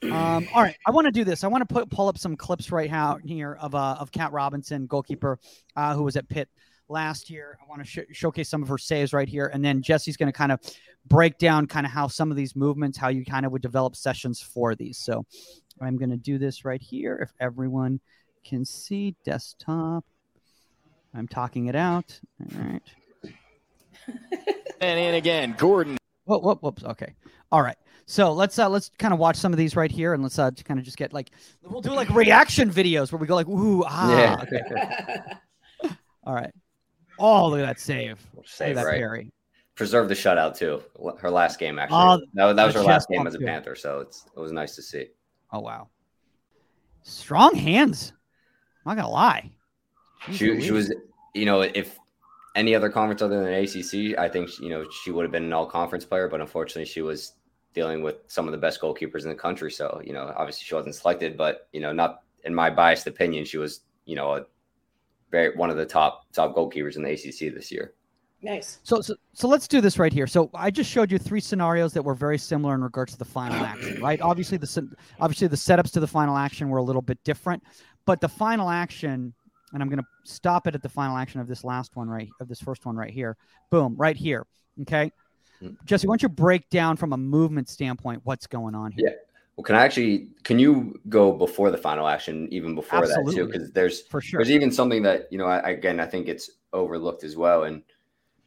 [0.04, 0.36] yeah.
[0.36, 1.44] Um, all right, I want to do this.
[1.44, 4.32] I want to put pull up some clips right now here of uh, of Cat
[4.32, 5.40] Robinson, goalkeeper,
[5.76, 6.50] uh, who was at Pitt
[6.90, 7.58] last year.
[7.62, 10.32] I want to sh- showcase some of her saves right here, and then Jesse's going
[10.32, 10.60] to kind of
[11.08, 13.96] break down kind of how some of these movements, how you kind of would develop
[13.96, 14.98] sessions for these.
[14.98, 15.26] So
[15.82, 17.20] I'm going to do this right here.
[17.22, 18.00] If everyone
[18.44, 20.06] can see desktop,
[21.14, 22.20] I'm talking it out.
[22.42, 22.82] All right
[24.82, 25.98] and in again, Gordon.
[26.26, 26.84] Whoop, whoop, whoops.
[26.84, 27.14] Okay.
[27.52, 27.78] All right.
[28.06, 30.52] So let's uh let's kind of watch some of these right here, and let's uh
[30.64, 31.32] kind of just get like
[31.64, 34.18] we'll do like reaction videos where we go like ooh ah.
[34.18, 34.44] Yeah.
[34.44, 35.92] Okay.
[36.24, 36.54] All right.
[37.20, 38.20] Oh, look at that save.
[38.46, 38.98] Save that right.
[38.98, 39.32] Perry.
[39.76, 40.82] Preserve the shutout too.
[41.20, 41.98] Her last game actually.
[41.98, 44.76] Uh, that, that was her last game as a Panther, so it's it was nice
[44.76, 45.08] to see.
[45.52, 45.90] Oh wow.
[47.04, 48.14] Strong hands.
[48.86, 49.52] I'm not gonna lie.
[50.32, 50.94] she, she was,
[51.34, 51.98] you know, if
[52.56, 55.54] any other conference other than ACC, I think you know she would have been an
[55.54, 57.34] all conference player, but unfortunately she was
[57.74, 59.72] dealing with some of the best goalkeepers in the country.
[59.72, 63.46] So you know, obviously she wasn't selected, but you know, not in my biased opinion,
[63.46, 64.46] she was you know a
[65.32, 67.94] very one of the top top goalkeepers in the ACC this year.
[68.44, 68.80] Nice.
[68.84, 70.28] So, so, so let's do this right here.
[70.28, 73.26] So I just showed you three scenarios that were very similar in regards to the
[73.26, 74.22] final action, right?
[74.22, 77.64] Obviously, the obviously the setups to the final action were a little bit different,
[78.06, 79.34] but the final action
[79.74, 82.30] and I'm going to stop it at the final action of this last one right
[82.40, 83.36] of this first one right here.
[83.70, 84.46] Boom, right here.
[84.82, 85.12] Okay.
[85.62, 85.74] Mm-hmm.
[85.86, 89.10] Jesse, why don't you break down from a movement standpoint what's going on here?
[89.10, 89.16] Yeah.
[89.58, 93.34] Well, can I actually can you go before the final action, even before Absolutely.
[93.34, 93.46] that too?
[93.48, 96.52] Because there's for sure there's even something that you know I, again I think it's
[96.74, 97.82] overlooked as well, and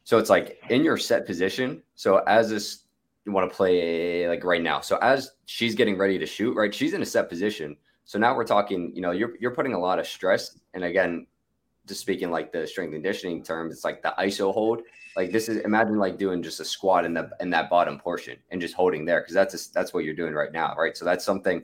[0.05, 1.83] so it's like in your set position.
[1.97, 2.85] So as this
[3.27, 6.73] you want to play like right now, so as she's getting ready to shoot, right?
[6.73, 7.77] She's in a set position.
[8.05, 10.59] So now we're talking, you know, you're you're putting a lot of stress.
[10.75, 11.27] And again,
[11.91, 14.83] just speaking like the strength conditioning terms, it's like the ISO hold.
[15.17, 18.39] Like this is imagine like doing just a squat in the in that bottom portion
[18.51, 20.97] and just holding there because that's a, that's what you're doing right now, right?
[20.97, 21.63] So that's something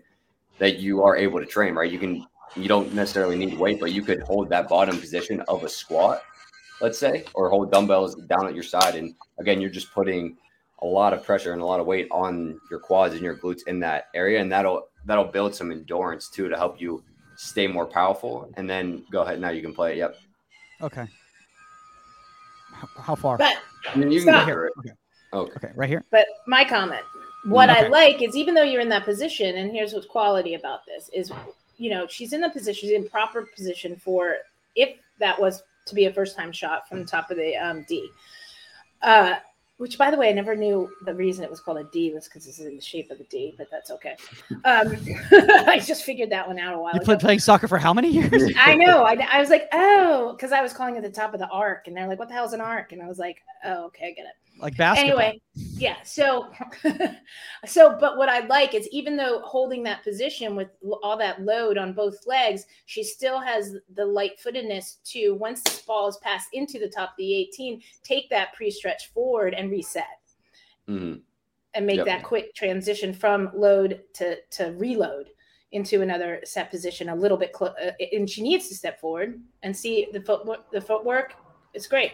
[0.59, 1.91] that you are able to train, right?
[1.91, 5.63] You can you don't necessarily need weight, but you could hold that bottom position of
[5.63, 6.23] a squat,
[6.81, 8.97] let's say, or hold dumbbells down at your side.
[8.97, 10.37] And again, you're just putting
[10.81, 13.67] a lot of pressure and a lot of weight on your quads and your glutes
[13.67, 17.05] in that area, and that'll that'll build some endurance too to help you
[17.37, 18.51] stay more powerful.
[18.57, 19.41] And then go ahead.
[19.41, 19.99] Now you can play it.
[19.99, 20.17] Yep.
[20.83, 21.07] Okay.
[22.99, 23.39] How, far?
[23.39, 23.55] But
[23.89, 24.73] I mean, you can hear it.
[24.79, 24.91] Okay.
[25.33, 25.53] okay.
[25.57, 25.73] Okay.
[25.75, 26.05] Right here.
[26.11, 27.03] But my comment.
[27.45, 27.87] What okay.
[27.87, 31.09] I like is even though you're in that position, and here's what's quality about this
[31.13, 31.31] is,
[31.79, 34.37] you know, she's in the position, she's in proper position for
[34.75, 37.85] if that was to be a first time shot from the top of the um,
[37.89, 38.11] D.
[39.03, 39.37] Uh,
[39.79, 42.25] which by the way, I never knew the reason it was called a D was
[42.25, 44.17] because it's in the shape of a D, but that's okay.
[44.65, 44.97] Um,
[45.33, 47.05] I just figured that one out a while you ago.
[47.05, 48.53] played playing soccer for how many years?
[48.59, 49.03] I know.
[49.03, 51.89] I, I was like, oh, because I was calling it the top of the arc,
[51.89, 52.93] and they're like, what the hell's an arc?
[52.93, 55.21] And I was like, oh, okay, I get it like basketball.
[55.21, 55.97] Anyway, yeah.
[56.03, 56.51] So,
[57.67, 60.69] so, but what I like is even though holding that position with
[61.03, 65.83] all that load on both legs, she still has the light footedness to once this
[65.83, 69.71] ball is passed into the top of the 18, take that pre stretch forward and
[69.71, 70.05] reset.
[70.89, 71.21] Mm-hmm.
[71.75, 72.07] And make yep.
[72.07, 75.29] that quick transition from load to, to reload
[75.73, 77.75] into another set position a little bit close.
[77.83, 80.71] Uh, and she needs to step forward and see the footwork.
[80.71, 81.35] The footwork.
[81.75, 82.13] It's great.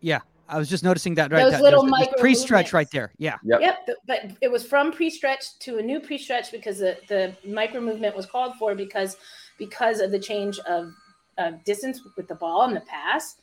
[0.00, 1.42] Yeah, I was just noticing that right.
[1.42, 3.12] Those that, little micro pre-stretch right there.
[3.18, 3.36] Yeah.
[3.44, 3.60] Yep.
[3.60, 3.88] yep.
[4.06, 8.26] But it was from pre-stretch to a new pre-stretch because the, the micro movement was
[8.26, 9.16] called for because
[9.58, 10.92] because of the change of,
[11.38, 13.36] of distance with the ball and the pass,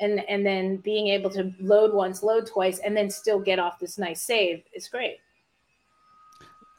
[0.00, 3.78] and and then being able to load once, load twice, and then still get off
[3.78, 5.18] this nice save is great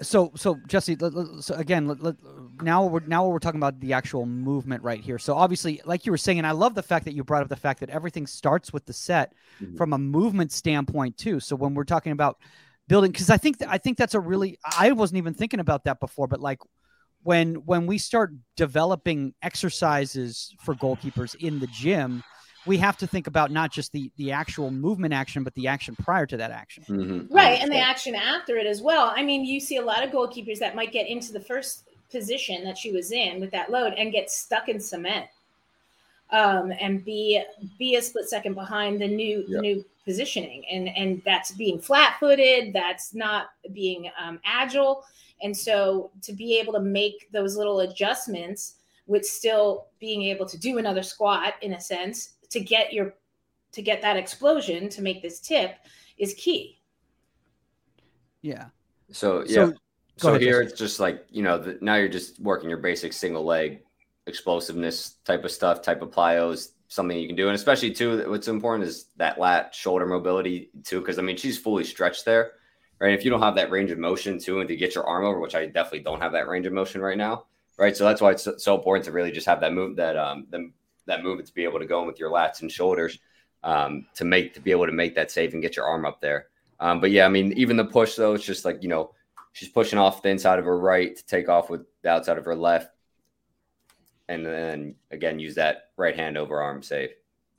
[0.04, 2.16] so so Jesse, so again,
[2.62, 5.18] now we're now we're talking about the actual movement right here.
[5.18, 7.50] So obviously, like you were saying, and I love the fact that you brought up
[7.50, 9.76] the fact that everything starts with the set mm-hmm.
[9.76, 11.40] from a movement standpoint too.
[11.40, 12.38] So when we're talking about
[12.88, 16.00] building, because I think I think that's a really I wasn't even thinking about that
[16.00, 16.60] before, but like
[17.24, 22.24] when when we start developing exercises for goalkeepers in the gym
[22.66, 25.96] we have to think about not just the the actual movement action, but the action
[25.96, 26.84] prior to that action.
[26.88, 27.34] Mm-hmm.
[27.34, 29.12] Right, and the action after it as well.
[29.16, 32.64] I mean, you see a lot of goalkeepers that might get into the first position
[32.64, 35.26] that she was in with that load and get stuck in cement,
[36.32, 37.44] um, and be
[37.78, 39.48] be a split second behind the new yep.
[39.48, 42.74] the new positioning, and and that's being flat footed.
[42.74, 45.04] That's not being um, agile,
[45.42, 50.58] and so to be able to make those little adjustments with still being able to
[50.58, 53.16] do another squat in a sense to get your
[53.74, 55.76] to get that explosion to make this tip
[56.18, 56.80] is key.
[58.42, 58.66] Yeah.
[59.12, 59.54] So yeah.
[59.54, 59.74] So,
[60.18, 63.14] so ahead, here it's just like you know the, now you're just working your basic
[63.14, 63.82] single leg
[64.28, 68.48] explosiveness type of stuff, type of plyos, something you can do, and especially too what's
[68.48, 72.52] important is that lat shoulder mobility too, because I mean she's fully stretched there,
[73.00, 73.14] right?
[73.14, 75.40] If you don't have that range of motion too, and to get your arm over,
[75.40, 77.46] which I definitely don't have that range of motion right now,
[77.78, 77.98] right?
[77.98, 80.72] So that's why it's so important to really just have that move that um the
[81.06, 83.20] that movement to be able to go in with your lats and shoulders
[83.64, 86.22] um, to make to be able to make that save and get your arm up
[86.22, 86.48] there.
[86.80, 89.14] Um, but yeah, I mean, even the push though, it's just like you know,
[89.54, 92.46] she's pushing off the inside of her right to take off with the outside of
[92.46, 92.90] her left,
[94.28, 97.12] and then again use that right hand over arm save.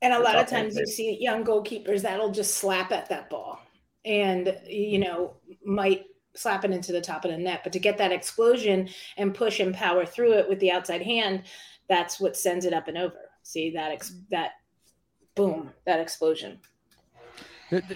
[0.03, 3.61] And a lot of times you see young goalkeepers that'll just slap at that ball,
[4.05, 6.05] and you know might
[6.37, 7.61] slap it into the top of the net.
[7.63, 11.45] But to get that explosion and push and power through it with the outside hand,
[11.89, 13.31] that's what sends it up and over.
[13.45, 14.53] See that ex- that
[15.37, 16.59] boom, that explosion.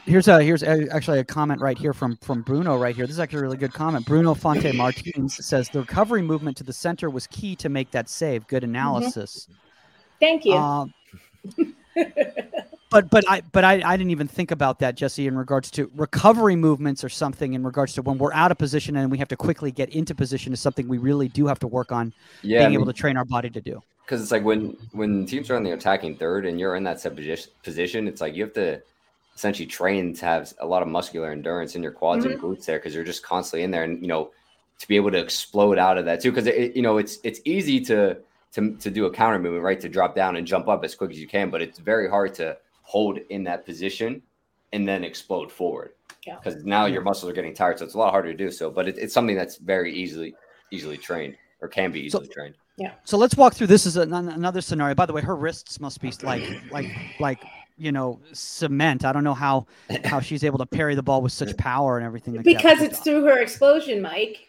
[0.04, 3.06] Here's a here's a, actually a comment right here from from Bruno right here.
[3.06, 4.06] This is actually a really good comment.
[4.06, 8.08] Bruno Fonte Martins says the recovery movement to the center was key to make that
[8.08, 8.46] save.
[8.46, 8.70] Good mm-hmm.
[8.74, 9.48] analysis.
[9.50, 9.54] Mm-hmm.
[10.20, 10.54] Thank you.
[10.54, 10.86] Uh,
[12.90, 15.90] but but I but I, I didn't even think about that, Jesse, in regards to
[15.94, 19.28] recovery movements or something in regards to when we're out of position and we have
[19.28, 22.58] to quickly get into position is something we really do have to work on yeah,
[22.58, 25.26] being I mean, able to train our body to do because it's like when when
[25.26, 27.02] teams are on the attacking third and you're in that
[27.62, 28.80] position, it's like you have to
[29.36, 32.32] essentially train to have a lot of muscular endurance in your quads mm-hmm.
[32.32, 34.30] and glutes there because you're just constantly in there, and you know
[34.78, 37.40] to be able to explode out of that too because it, you know it's it's
[37.44, 38.16] easy to
[38.52, 41.10] to to do a counter movement right to drop down and jump up as quick
[41.10, 42.56] as you can, but it's very hard to
[42.88, 44.22] hold in that position
[44.72, 45.90] and then explode forward
[46.24, 46.62] because yeah.
[46.64, 48.70] now your muscles are getting tired, so it's a lot harder to do so.
[48.70, 50.34] But it, it's something that's very easily
[50.70, 52.54] easily trained or can be easily so, trained.
[52.78, 52.92] Yeah.
[53.04, 54.94] So let's walk through this as another scenario.
[54.94, 56.86] By the way, her wrists must be like like
[57.20, 57.44] like
[57.76, 59.04] you know cement.
[59.04, 59.66] I don't know how
[60.04, 62.36] how she's able to parry the ball with such power and everything.
[62.36, 64.46] Like because it's through her explosion, Mike.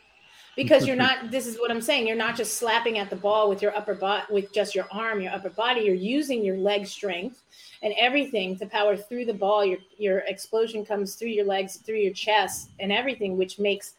[0.56, 1.30] Because you're not.
[1.30, 2.08] This is what I'm saying.
[2.08, 5.20] You're not just slapping at the ball with your upper body with just your arm,
[5.20, 5.82] your upper body.
[5.82, 7.44] You're using your leg strength
[7.82, 9.66] and everything to power through the ball.
[9.66, 13.94] Your your explosion comes through your legs, through your chest, and everything, which makes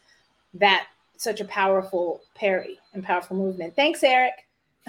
[0.53, 3.75] that such a powerful parry and powerful movement.
[3.75, 4.33] Thanks, Eric.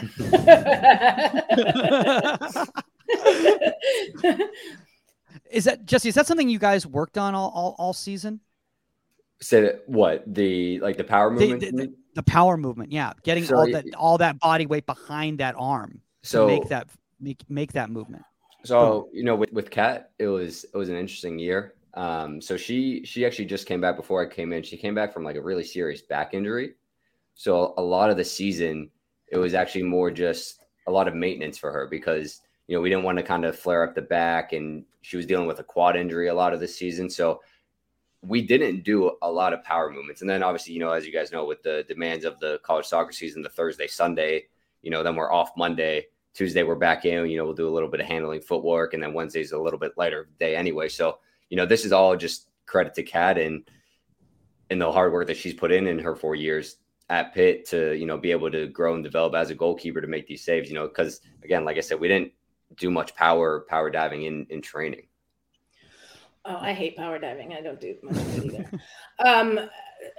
[5.50, 6.09] is that Jesse?
[6.09, 8.40] Is that something you guys worked on all all, all season?
[9.40, 11.61] Said what the like the power movement?
[11.61, 15.38] The, the, the power movement, yeah, getting so all that all that body weight behind
[15.38, 16.88] that arm so make that
[17.20, 18.24] make make that movement.
[18.64, 21.75] So you know, with with Kat, it was it was an interesting year.
[21.94, 24.62] Um, so she she actually just came back before I came in.
[24.62, 26.75] She came back from like a really serious back injury.
[27.35, 28.90] So a lot of the season,
[29.29, 32.88] it was actually more just a lot of maintenance for her because you know, we
[32.88, 35.64] didn't want to kind of flare up the back, and she was dealing with a
[35.64, 37.11] quad injury a lot of the season.
[37.11, 37.40] So
[38.22, 40.20] we didn't do a lot of power movements.
[40.20, 42.87] And then obviously, you know, as you guys know, with the demands of the college
[42.87, 44.46] soccer season, the Thursday, Sunday,
[44.81, 46.07] you know, then we're off Monday.
[46.35, 48.95] Tuesday, we're back in, you know, we'll do a little bit of handling footwork.
[48.95, 50.88] And then Wednesday's a little bit lighter day anyway.
[50.88, 51.18] So,
[51.51, 53.68] you know, this is all just credit to Kat and,
[54.71, 56.77] and the hard work that she's put in in her four years
[57.11, 60.07] at Pitt to, you know, be able to grow and develop as a goalkeeper to
[60.07, 62.33] make these saves, you know, because again, like I said, we didn't
[62.77, 65.07] do much power, power diving in, in training.
[66.45, 67.53] Oh, I hate power diving.
[67.53, 68.71] I don't do much of it either.
[69.25, 69.61] um,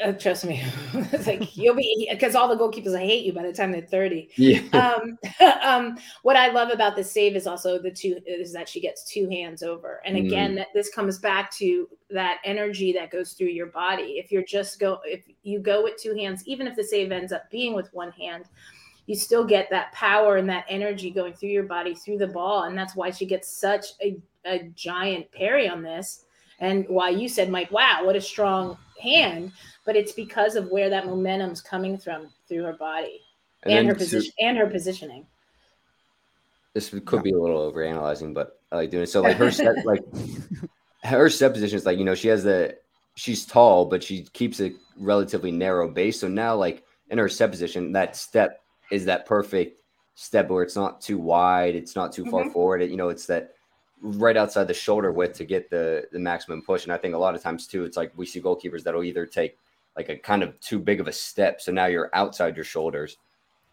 [0.04, 3.44] uh, trust me, it's like you'll be because all the goalkeepers I hate you by
[3.44, 4.30] the time they're thirty.
[4.36, 4.62] Yeah.
[4.74, 5.18] Um,
[5.64, 9.04] um, what I love about the save is also the two is that she gets
[9.04, 10.56] two hands over, and again, mm.
[10.58, 14.20] that this comes back to that energy that goes through your body.
[14.24, 17.32] If you're just go, if you go with two hands, even if the save ends
[17.32, 18.46] up being with one hand,
[19.06, 22.64] you still get that power and that energy going through your body through the ball,
[22.64, 26.26] and that's why she gets such a a giant parry on this.
[26.60, 29.52] And why you said, Mike, wow, what a strong hand.
[29.86, 33.22] But it's because of where that momentum's coming from through her body
[33.64, 35.26] and, and her position to, and her positioning.
[36.74, 39.10] This could be a little over analyzing, but I like doing it.
[39.10, 40.04] So like her set, like
[41.04, 42.78] her set position is like, you know, she has the
[43.16, 46.20] she's tall, but she keeps a relatively narrow base.
[46.20, 49.82] So now like in her set position, that step is that perfect
[50.16, 52.52] step where it's not too wide, it's not too far mm-hmm.
[52.52, 52.82] forward.
[52.82, 53.54] It, you know, it's that
[54.02, 56.84] right outside the shoulder width to get the the maximum push.
[56.84, 59.26] And I think a lot of times too, it's like we see goalkeepers that'll either
[59.26, 59.58] take
[59.96, 63.18] like a kind of too big of a step, so now you're outside your shoulders,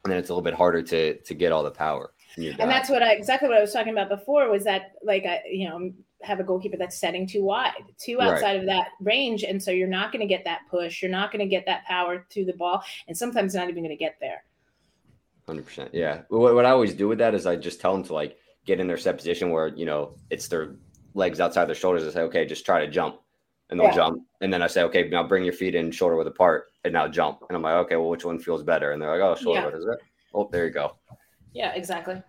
[0.04, 2.12] and then it's a little bit harder to to get all the power.
[2.36, 5.42] And that's what I exactly what I was talking about before was that like I
[5.50, 8.60] you know have a goalkeeper that's setting too wide, too outside right.
[8.60, 11.40] of that range, and so you're not going to get that push, you're not going
[11.40, 14.44] to get that power to the ball, and sometimes not even going to get there.
[15.46, 16.22] Hundred percent, yeah.
[16.28, 18.80] What, what I always do with that is I just tell them to like get
[18.80, 20.76] in their set position where you know it's their
[21.14, 23.20] legs outside their shoulders and say, okay, just try to jump,
[23.70, 23.94] and they'll yeah.
[23.94, 24.22] jump.
[24.40, 27.08] And then I say, okay, now bring your feet in shoulder width apart, and now
[27.08, 27.40] jump.
[27.48, 28.92] And I'm like, okay, well, which one feels better?
[28.92, 29.66] And they're like, oh, shoulder yeah.
[29.66, 29.98] width is it?
[30.34, 30.96] Oh, there you go.
[31.52, 32.22] Yeah, exactly.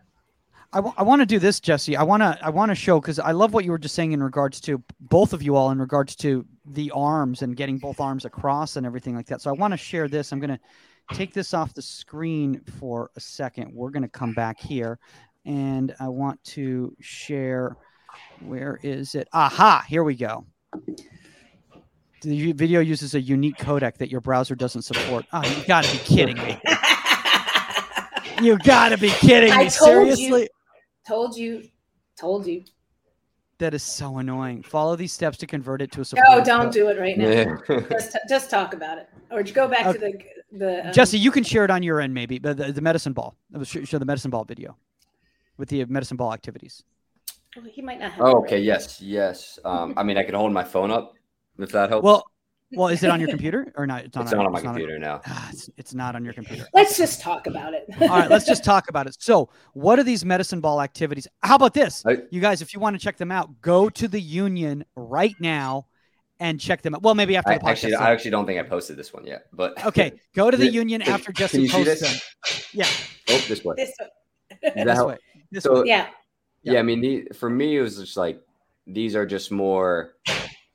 [0.73, 1.97] I, w- I want to do this, Jesse.
[1.97, 4.13] I want to I want to show because I love what you were just saying
[4.13, 7.99] in regards to both of you all in regards to the arms and getting both
[7.99, 9.41] arms across and everything like that.
[9.41, 10.32] So I want to share this.
[10.32, 13.73] I'm going to take this off the screen for a second.
[13.73, 14.97] We're going to come back here
[15.45, 17.75] and I want to share.
[18.41, 19.27] Where is it?
[19.34, 20.45] Aha, here we go.
[22.21, 25.25] The video uses a unique codec that your browser doesn't support.
[25.34, 26.62] Oh, you got to be kidding me.
[28.41, 29.69] you got to be kidding me.
[29.69, 30.41] Seriously?
[30.41, 30.47] You,
[31.07, 31.63] told you.
[32.19, 32.63] Told you.
[33.57, 34.62] That is so annoying.
[34.63, 36.27] Follow these steps to convert it to a support.
[36.29, 36.73] No, don't code.
[36.73, 37.57] do it right now.
[37.89, 39.93] just, just talk about it, or go back okay.
[39.93, 40.88] to the the.
[40.88, 42.39] Um, Jesse, you can share it on your end, maybe.
[42.39, 43.36] The, the, the medicine ball.
[43.63, 44.77] Show the medicine ball video
[45.57, 46.84] with the medicine ball activities?
[47.55, 48.21] Well, he might not have.
[48.25, 48.60] Oh, okay.
[48.60, 48.99] Yes.
[48.99, 49.60] Yes.
[49.63, 51.13] Um, I mean, I can hold my phone up
[51.63, 52.04] if that helps.
[52.04, 52.26] Well,
[52.74, 54.06] well, is it on your computer or not?
[54.06, 55.34] It's not, it's on, not on my it's computer not, now.
[55.34, 56.65] Ah, it's, it's not on your computer.
[56.74, 57.86] Let's just talk about it.
[58.00, 59.17] All right, let's just talk about it.
[59.19, 61.28] So, what are these medicine ball activities?
[61.41, 62.06] How about this?
[62.06, 65.36] I, you guys, if you want to check them out, go to the Union right
[65.39, 65.88] now
[66.39, 67.04] and check them out.
[67.04, 67.69] Well, maybe after the podcast.
[67.69, 70.69] Actually, I actually don't think I posted this one yet, but okay, go to the
[70.69, 72.19] Union after Jesse posts them.
[72.74, 72.88] Yeah.
[73.30, 73.76] Oh, this way.
[73.78, 74.74] This way.
[74.84, 75.17] this way.
[75.52, 75.88] This so, way.
[75.88, 76.08] Yeah.
[76.63, 78.39] Yeah, I mean, the, for me, it was just like
[78.86, 80.13] these are just more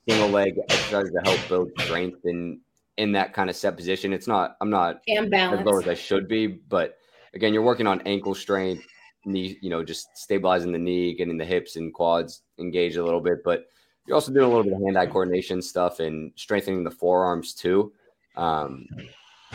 [0.08, 2.60] single leg exercises to help build strength in
[2.96, 4.12] in that kind of set position.
[4.12, 5.60] It's not I'm not and balance.
[5.60, 6.96] as low as I should be, but
[7.34, 8.86] again, you're working on ankle strength,
[9.24, 13.20] knee, you know, just stabilizing the knee, getting the hips and quads engaged a little
[13.20, 13.66] bit, but
[14.06, 17.92] you're also doing a little bit of hand-eye coordination stuff and strengthening the forearms too.
[18.36, 18.86] Um,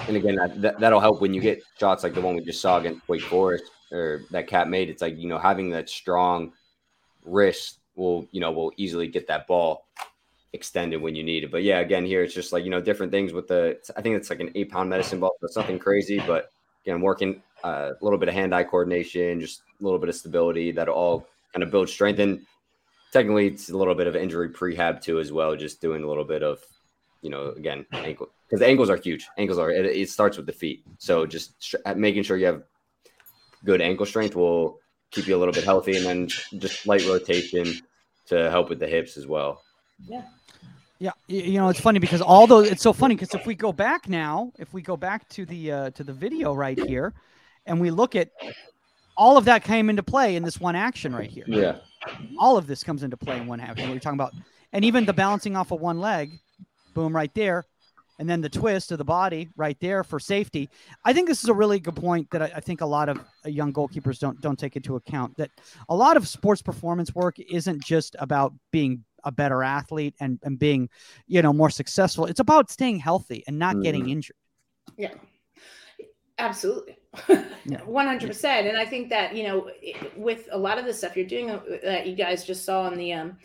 [0.08, 2.80] and again, that, that'll help when you get shots like the one we just saw
[2.80, 6.54] against Wake Forest or that Kat made, it's like you know having that strong
[7.24, 9.86] wrist will you know will easily get that ball
[10.54, 11.52] extended when you need it.
[11.52, 13.78] But yeah, again here it's just like you know different things with the.
[13.96, 16.22] I think it's like an eight pound medicine ball, so it's nothing crazy.
[16.26, 16.50] But
[16.84, 20.10] again, I'm working uh, a little bit of hand eye coordination, just a little bit
[20.10, 22.20] of stability that'll all kind of build strength.
[22.20, 22.42] And
[23.14, 25.56] technically, it's a little bit of injury prehab too as well.
[25.56, 26.60] Just doing a little bit of
[27.22, 29.28] you know again ankle because the ankles are huge.
[29.38, 32.64] Ankles are it, it starts with the feet, so just making sure you have
[33.64, 34.80] good ankle strength will
[35.12, 37.80] keep you a little bit healthy, and then just light rotation
[38.28, 39.62] to help with the hips as well.
[40.08, 40.24] Yeah.
[41.02, 43.74] Yeah, you know it's funny because all those it's so funny because if we go
[43.74, 47.16] back now, if we go back to the uh, to the video right here,
[47.66, 48.30] and we look at
[49.18, 51.46] all of that came into play in this one action right here.
[51.48, 51.78] Yeah,
[52.38, 53.90] all of this comes into play in one action.
[53.90, 54.34] We're talking about,
[54.74, 56.34] and even the balancing off of one leg,
[56.94, 57.66] boom, right there,
[58.20, 60.70] and then the twist of the body right there for safety.
[61.04, 63.18] I think this is a really good point that I, I think a lot of
[63.44, 65.36] uh, young goalkeepers don't don't take into account.
[65.38, 65.50] That
[65.90, 70.58] a lot of sports performance work isn't just about being a better athlete and, and
[70.58, 70.90] being,
[71.28, 72.26] you know, more successful.
[72.26, 73.84] It's about staying healthy and not mm.
[73.84, 74.36] getting injured.
[74.98, 75.14] Yeah.
[76.38, 76.98] Absolutely.
[77.16, 78.46] 100%.
[78.72, 79.70] And I think that, you know,
[80.16, 82.96] with a lot of the stuff you're doing uh, that you guys just saw on
[82.96, 83.38] the um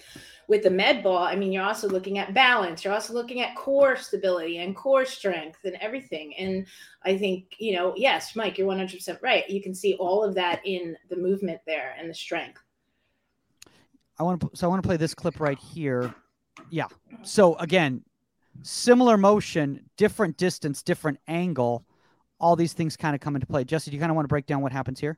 [0.49, 3.57] with the med ball, I mean, you're also looking at balance, you're also looking at
[3.57, 6.35] core stability and core strength and everything.
[6.37, 6.67] And
[7.03, 9.49] I think, you know, yes, Mike, you're 100% right.
[9.51, 12.63] You can see all of that in the movement there and the strength.
[14.19, 16.15] I want to so I want to play this clip right here.
[16.71, 16.87] Yeah.
[17.23, 18.03] So again,
[18.63, 21.85] similar motion, different distance, different angle.
[22.39, 23.65] All these things kind of come into play.
[23.65, 25.17] Jesse, do you kind of want to break down what happens here?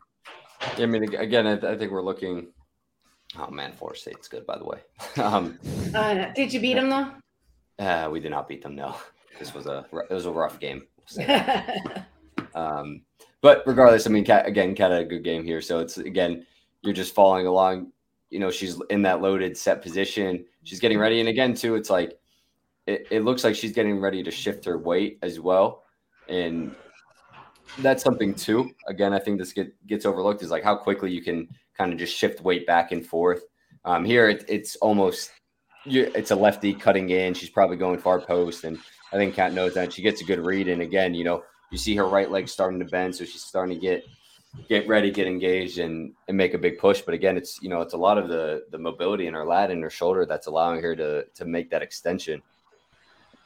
[0.76, 2.49] Yeah, I mean, again, I, I think we're looking.
[3.38, 4.78] Oh man, Florida State's good, by the way.
[5.22, 5.59] um,
[5.94, 7.12] uh, did you beat them though?
[7.78, 8.74] Uh, we did not beat them.
[8.74, 8.96] No,
[9.38, 10.86] this was a it was a rough game.
[12.55, 13.03] um,
[13.40, 15.61] but regardless, I mean, Kat, again, Kat had a good game here.
[15.61, 16.46] So it's again,
[16.82, 17.92] you're just following along
[18.31, 20.45] you know she's in that loaded set position.
[20.64, 21.20] She's getting ready.
[21.20, 22.18] And again too it's like
[22.87, 25.85] it, it looks like she's getting ready to shift her weight as well.
[26.29, 26.74] And
[27.81, 31.20] that's something too again i think this get, gets overlooked is like how quickly you
[31.20, 31.47] can
[31.79, 33.45] kind of just shift weight back and forth.
[33.85, 35.31] Um, here it, it's almost
[35.87, 37.33] it's a lefty cutting in.
[37.33, 38.64] She's probably going far post.
[38.64, 38.79] And
[39.12, 39.93] i think kat knows that.
[39.93, 40.68] She gets a good read.
[40.68, 43.14] And again you know you see her right leg starting to bend.
[43.14, 44.05] So she's starting to get
[44.68, 47.03] get ready, get engaged, and and make a big push.
[47.03, 49.70] But again, it's you know it's a lot of the the mobility in her lat
[49.70, 52.42] and her shoulder that's allowing her to to make that extension.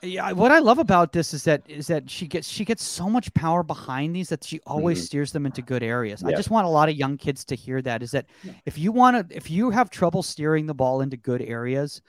[0.04, 3.08] Yeah, what I love about this is that is that she gets she gets so
[3.08, 5.04] much power behind these that she always mm-hmm.
[5.04, 6.22] steers them into good areas.
[6.22, 6.30] Yeah.
[6.30, 8.26] I just want a lot of young kids to hear that is that
[8.66, 12.02] if you want to if you have trouble steering the ball into good areas,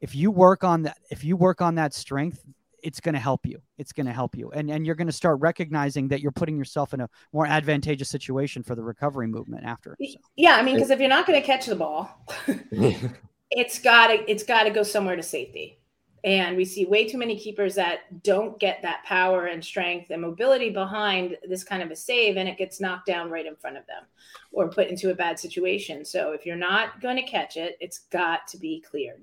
[0.00, 2.40] if you work on that if you work on that strength,
[2.84, 3.60] it's going to help you.
[3.78, 4.50] It's going to help you.
[4.50, 8.10] And, and you're going to start recognizing that you're putting yourself in a more advantageous
[8.10, 9.96] situation for the recovery movement after.
[9.98, 10.18] So.
[10.36, 10.56] Yeah.
[10.56, 12.10] I mean, because if you're not going to catch the ball,
[13.50, 15.80] it's got to, it's got to go somewhere to safety.
[16.24, 20.22] And we see way too many keepers that don't get that power and strength and
[20.22, 23.76] mobility behind this kind of a save, and it gets knocked down right in front
[23.76, 24.04] of them
[24.50, 26.02] or put into a bad situation.
[26.02, 29.20] So if you're not going to catch it, it's got to be cleared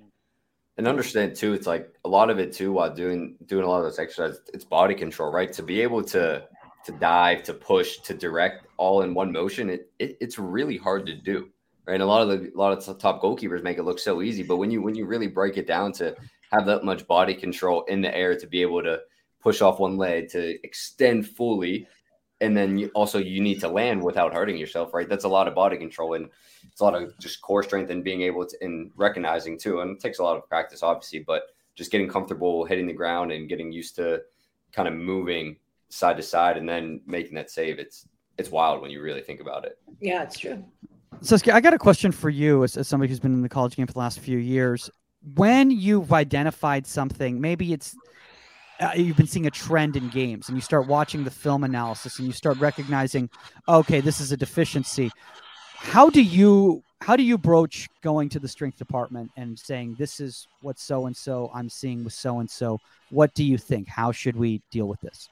[0.82, 3.78] and understand too it's like a lot of it too while doing doing a lot
[3.78, 5.54] of those exercises it's body control right?
[5.54, 6.44] To be able to
[6.86, 11.06] to dive to push to direct all in one motion it, it it's really hard
[11.06, 11.50] to do
[11.86, 11.94] right?
[11.94, 14.42] And a lot of the a lot of top goalkeepers make it look so easy
[14.42, 16.16] but when you when you really break it down to
[16.52, 19.00] have that much body control in the air to be able to
[19.40, 21.88] push off one leg to extend fully
[22.42, 25.08] and then you also you need to land without hurting yourself right?
[25.08, 26.30] That's a lot of body control and
[26.70, 29.92] it's a lot of just core strength and being able to and recognizing too and
[29.92, 31.44] it takes a lot of practice obviously but
[31.76, 34.22] just getting comfortable hitting the ground and getting used to
[34.74, 35.56] kind of moving
[35.90, 39.40] side to side and then making that save it's it's wild when you really think
[39.40, 39.78] about it.
[40.00, 40.64] Yeah it's true.
[41.22, 43.76] So i got a question for you as, as somebody who's been in the college
[43.76, 44.90] game for the last few years.
[45.36, 47.96] When you've identified something maybe it's
[48.82, 52.18] uh, you've been seeing a trend in games and you start watching the film analysis
[52.18, 53.30] and you start recognizing
[53.68, 55.12] okay this is a deficiency.
[55.76, 60.20] How do you how do you broach going to the strength department and saying this
[60.20, 62.80] is what so and so i'm seeing with so and so
[63.12, 63.88] what do you think?
[63.88, 65.30] How should we deal with this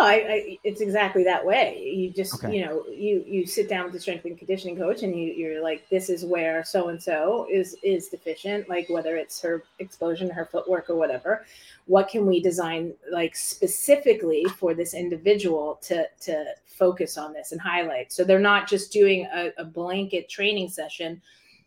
[0.00, 1.78] I, I, it's exactly that way.
[1.78, 2.54] You just, okay.
[2.54, 5.62] you know, you you sit down with the strength and conditioning coach, and you you're
[5.62, 8.68] like, this is where so and so is is deficient.
[8.68, 11.44] Like whether it's her explosion, her footwork, or whatever.
[11.86, 17.60] What can we design like specifically for this individual to to focus on this and
[17.60, 18.12] highlight?
[18.12, 21.20] So they're not just doing a, a blanket training session,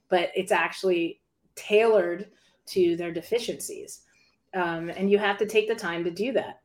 [0.10, 1.20] but it's actually
[1.56, 2.28] tailored
[2.68, 4.02] to their deficiencies.
[4.54, 6.63] Um, and you have to take the time to do that.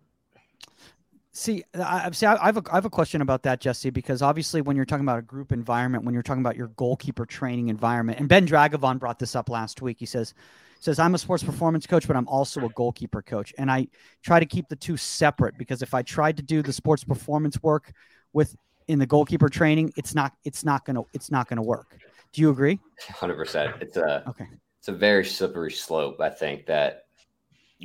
[1.38, 4.60] See, I, see, I have a, I have a question about that, Jesse, because obviously
[4.60, 8.18] when you're talking about a group environment, when you're talking about your goalkeeper training environment,
[8.18, 9.98] and Ben Dragovan brought this up last week.
[10.00, 10.34] He says,
[10.80, 13.86] says I'm a sports performance coach, but I'm also a goalkeeper coach, and I
[14.24, 17.62] try to keep the two separate because if I tried to do the sports performance
[17.62, 17.92] work
[18.32, 18.56] with
[18.88, 21.96] in the goalkeeper training, it's not it's not gonna it's not gonna work.
[22.32, 22.80] Do you agree?
[23.10, 23.76] Hundred percent.
[23.80, 24.48] It's a okay.
[24.80, 26.20] It's a very slippery slope.
[26.20, 27.04] I think that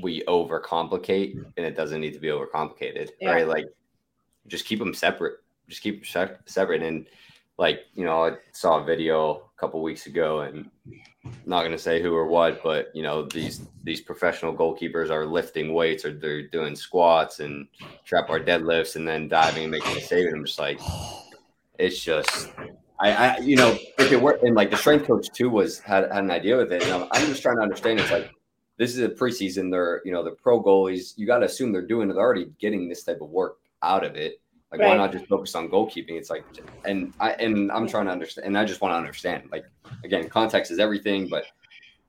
[0.01, 3.31] we overcomplicate and it doesn't need to be overcomplicated yeah.
[3.31, 3.47] right?
[3.47, 3.65] Like
[4.47, 5.39] just keep them separate
[5.69, 6.83] just keep separate.
[6.83, 7.05] And
[7.59, 10.69] like you know i saw a video a couple weeks ago and
[11.23, 15.11] I'm not going to say who or what but you know these these professional goalkeepers
[15.11, 17.67] are lifting weights or they're doing squats and
[18.05, 20.27] trap bar deadlifts and then diving and making a save.
[20.27, 20.79] And i'm just like
[21.77, 22.51] it's just
[22.99, 26.11] I, I you know if it were and like the strength coach too was had,
[26.11, 26.83] had an idea with it.
[26.83, 27.99] And I'm, I'm just trying to understand.
[27.99, 28.31] It's like
[28.78, 29.71] this is a preseason.
[29.71, 31.13] They're you know the pro goalies.
[31.17, 32.07] You got to assume they're doing.
[32.07, 34.39] They're already getting this type of work out of it.
[34.71, 34.89] Like right.
[34.89, 36.17] why not just focus on goalkeeping?
[36.17, 36.43] It's like,
[36.84, 39.49] and I and I'm trying to understand, and I just want to understand.
[39.51, 39.65] Like
[40.03, 41.45] again, context is everything, but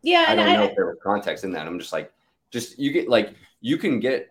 [0.02, 1.66] yeah, I don't know I, if there was context in that.
[1.66, 2.10] I'm just like,
[2.50, 4.30] just you get like you can get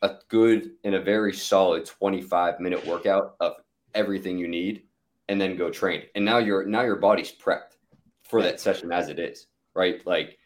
[0.00, 3.54] a good and a very solid 25 minute workout of
[3.94, 4.84] everything you need,
[5.28, 6.04] and then go train.
[6.14, 7.76] And now your now your body's prepped
[8.22, 10.00] for that session as it is, right?
[10.06, 10.38] Like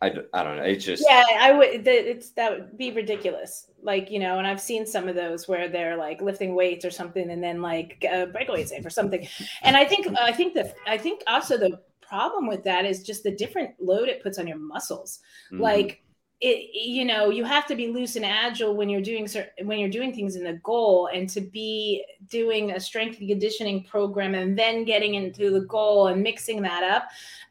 [0.00, 0.62] I, I don't know.
[0.62, 1.24] It's just yeah.
[1.40, 1.86] I would.
[1.86, 3.68] It's that would be ridiculous.
[3.82, 6.90] Like you know, and I've seen some of those where they're like lifting weights or
[6.90, 9.26] something, and then like uh, breakaway safe or something.
[9.62, 13.24] And I think I think that I think also the problem with that is just
[13.24, 15.18] the different load it puts on your muscles.
[15.52, 15.62] Mm-hmm.
[15.62, 16.02] Like
[16.40, 19.80] it, you know, you have to be loose and agile when you're doing certain when
[19.80, 24.36] you're doing things in the goal, and to be doing a strength and conditioning program
[24.36, 27.08] and then getting into the goal and mixing that up.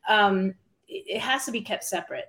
[0.07, 0.53] Um,
[0.87, 2.27] it has to be kept separate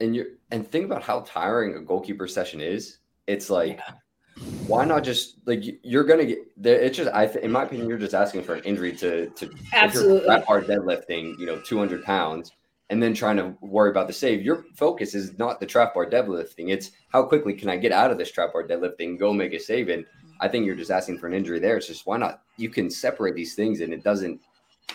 [0.00, 2.98] and you and think about how tiring a goalkeeper session is.
[3.26, 4.44] It's like, yeah.
[4.66, 6.80] why not just like you're gonna get there?
[6.80, 9.50] It's just I, th- in my opinion, you're just asking for an injury to to
[9.72, 12.52] absolutely trap hard deadlifting, you know, 200 pounds,
[12.90, 14.42] and then trying to worry about the save.
[14.42, 18.10] Your focus is not the trap bar deadlifting; it's how quickly can I get out
[18.10, 19.88] of this trap bar deadlifting, go make a save.
[19.88, 20.04] And
[20.40, 21.76] I think you're just asking for an injury there.
[21.76, 22.42] It's just why not?
[22.58, 24.40] You can separate these things, and it doesn't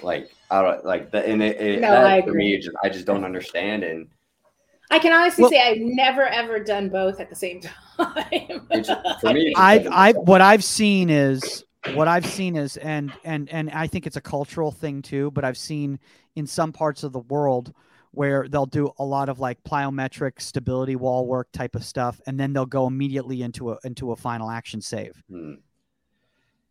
[0.02, 1.26] like I don't like that.
[1.26, 4.08] And it, it no, that, for me, just, I just don't understand and
[4.92, 7.62] I can honestly well, say I've never ever done both at the same
[7.98, 8.68] time.
[9.22, 11.64] for me, I, I, what I've seen is
[11.94, 15.32] what I've seen is, and and and I think it's a cultural thing too.
[15.32, 16.00] But I've seen
[16.36, 17.74] in some parts of the world
[18.12, 22.40] where they'll do a lot of like plyometric stability wall work type of stuff, and
[22.40, 25.24] then they'll go immediately into a into a final action save.
[25.30, 25.54] Hmm.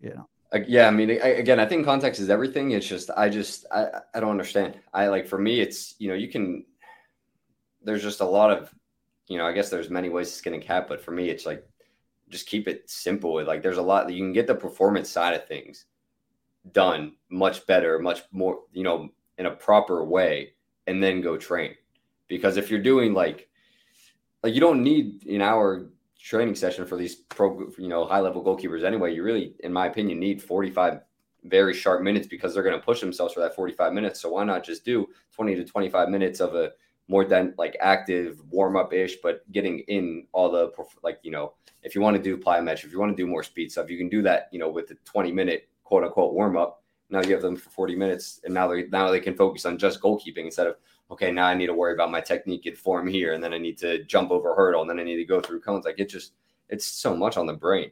[0.01, 0.29] You know.
[0.67, 2.73] Yeah, I mean, again, I think context is everything.
[2.73, 4.81] It's just, I just, I, I don't understand.
[4.93, 6.65] I like for me, it's you know, you can
[7.83, 8.75] there's just a lot of,
[9.29, 11.47] you know, I guess there's many ways to skin a cat, but for me, it's
[11.47, 11.67] like
[12.29, 13.43] just keep it simple.
[13.45, 15.87] Like there's a lot that you can get the performance side of things
[16.73, 19.09] done much better, much more, you know,
[19.39, 20.55] in a proper way,
[20.87, 21.75] and then go train.
[22.29, 23.49] Because if you're doing like,
[24.43, 28.45] like you don't need an hour training session for these pro, you know, high level
[28.45, 29.15] goalkeepers anyway.
[29.15, 31.01] You really, in my opinion, need 45
[31.45, 34.21] very sharp minutes because they're going to push themselves for that 45 minutes.
[34.21, 36.73] So why not just do 20 to 25 minutes of a
[37.11, 40.71] more than like active warm up ish, but getting in all the
[41.03, 43.43] like you know if you want to do plyometric, if you want to do more
[43.43, 46.57] speed stuff, you can do that you know with the 20 minute quote unquote warm
[46.57, 46.83] up.
[47.11, 49.77] Now you have them for 40 minutes, and now they now they can focus on
[49.77, 50.77] just goalkeeping instead of
[51.11, 53.59] okay now I need to worry about my technique and form here, and then I
[53.59, 55.85] need to jump over a hurdle, and then I need to go through cones.
[55.85, 56.35] Like it just
[56.69, 57.91] it's so much on the brain.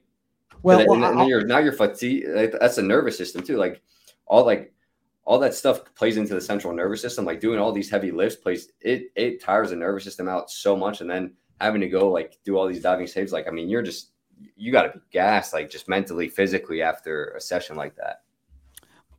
[0.63, 2.25] Well, and, well and, and you're now you're fatigue.
[2.61, 3.57] That's a nervous system too.
[3.57, 3.83] Like
[4.27, 4.73] all like
[5.29, 7.27] all that stuff plays into the central nervous system.
[7.27, 10.75] Like doing all these heavy lifts plays it it tires the nervous system out so
[10.75, 13.31] much, and then having to go like do all these diving saves.
[13.31, 14.13] Like I mean, you're just
[14.57, 18.23] you got to be gassed, like just mentally, physically after a session like that.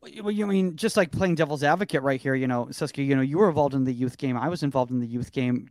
[0.01, 2.33] Well, you mean just like playing devil's advocate right here?
[2.33, 4.35] You know, Saskia, you know, you were involved in the youth game.
[4.35, 5.69] I was involved in the youth game.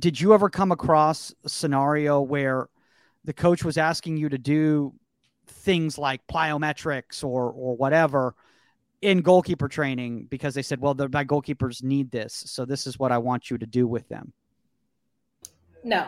[0.00, 2.68] Did you ever come across a scenario where
[3.24, 4.92] the coach was asking you to do
[5.46, 8.34] things like plyometrics or or whatever?
[9.02, 12.42] In goalkeeper training because they said, well, my goalkeepers need this.
[12.46, 14.32] So this is what I want you to do with them.
[15.84, 16.06] No.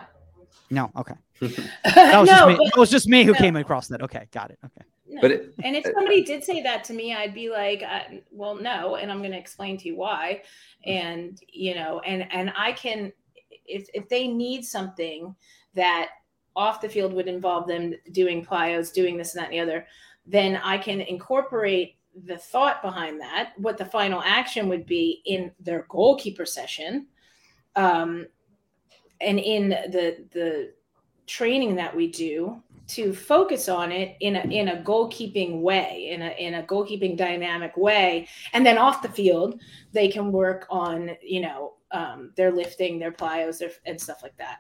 [0.71, 0.91] No.
[0.97, 1.15] Okay.
[1.85, 2.71] That was, no, just, me.
[2.71, 3.39] But, was just me who no.
[3.39, 4.03] came across that.
[4.03, 4.27] Okay.
[4.33, 4.59] Got it.
[4.65, 4.85] Okay.
[5.09, 5.21] No.
[5.23, 8.55] But it, and if somebody did say that to me, I'd be like, uh, well,
[8.55, 8.97] no.
[8.97, 10.43] And I'm going to explain to you why.
[10.85, 13.13] And, you know, and, and I can,
[13.67, 15.35] if, if they need something
[15.75, 16.11] that
[16.57, 19.87] off the field would involve them doing plyos, doing this and that and the other,
[20.27, 25.53] then I can incorporate the thought behind that, what the final action would be in
[25.61, 27.07] their goalkeeper session,
[27.77, 28.27] um,
[29.21, 30.73] and in the the
[31.27, 36.23] training that we do to focus on it in a in a goalkeeping way, in
[36.23, 39.61] a in a goalkeeping dynamic way, and then off the field
[39.93, 44.37] they can work on you know um, their lifting, their plyos, their, and stuff like
[44.39, 44.59] that.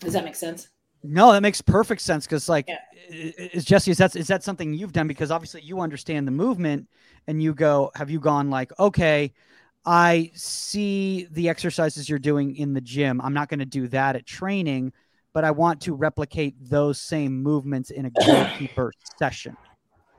[0.00, 0.68] Does that make sense?
[1.08, 2.78] No, that makes perfect sense because, like, yeah.
[3.10, 5.08] is Jesse, is that is that something you've done?
[5.08, 6.88] Because obviously you understand the movement,
[7.26, 9.32] and you go, have you gone like, okay,
[9.84, 13.20] I see the exercises you're doing in the gym.
[13.20, 14.92] I'm not going to do that at training,
[15.32, 19.56] but I want to replicate those same movements in a goalkeeper session.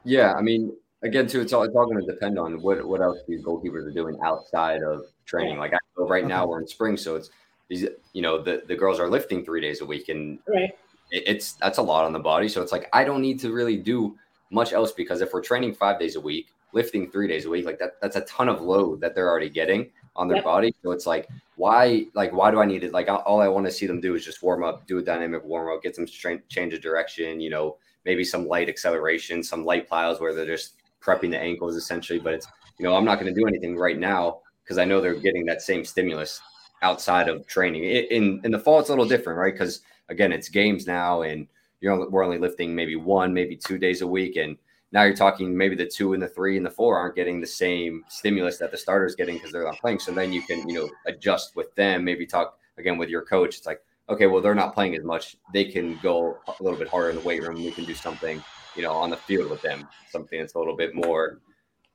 [0.06, 0.74] Yeah, I mean,
[1.04, 3.86] again, too, it's all it's all going to depend on what what else these goalkeepers
[3.86, 5.58] are doing outside of training.
[5.58, 6.30] Like, I know right uh-huh.
[6.30, 7.30] now we're in spring, so it's
[7.70, 10.72] these you know the the girls are lifting three days a week and right.
[11.12, 13.52] it, it's that's a lot on the body so it's like i don't need to
[13.52, 14.16] really do
[14.52, 17.66] much else because if we're training five days a week lifting three days a week
[17.66, 20.44] like that that's a ton of load that they're already getting on their yep.
[20.44, 20.76] body.
[20.84, 22.92] So it's like, why, like, why do I need it?
[22.92, 25.44] Like, all I want to see them do is just warm up, do a dynamic
[25.44, 29.64] warm up, get some strength, change of direction, you know, maybe some light acceleration, some
[29.64, 32.20] light plyos where they're just prepping the ankles essentially.
[32.20, 32.48] But it's,
[32.80, 35.46] you know, I'm not going to do anything right now because I know they're getting
[35.46, 36.42] that same stimulus
[36.82, 37.84] outside of training.
[37.84, 39.54] in in the fall, it's a little different, right?
[39.54, 41.48] Because again, it's games now, and
[41.82, 44.58] you're only, we're only lifting maybe one, maybe two days a week, and
[44.92, 47.48] now you're talking maybe the two and the three and the four aren't getting the
[47.48, 50.00] same stimulus that the starters getting because they're not playing.
[50.00, 52.04] So then you can you know adjust with them.
[52.04, 53.58] Maybe talk again with your coach.
[53.58, 55.38] It's like okay, well they're not playing as much.
[55.54, 57.56] They can go a little bit harder in the weight room.
[57.56, 58.42] We can do something
[58.76, 61.40] you know on the field with them, something that's a little bit more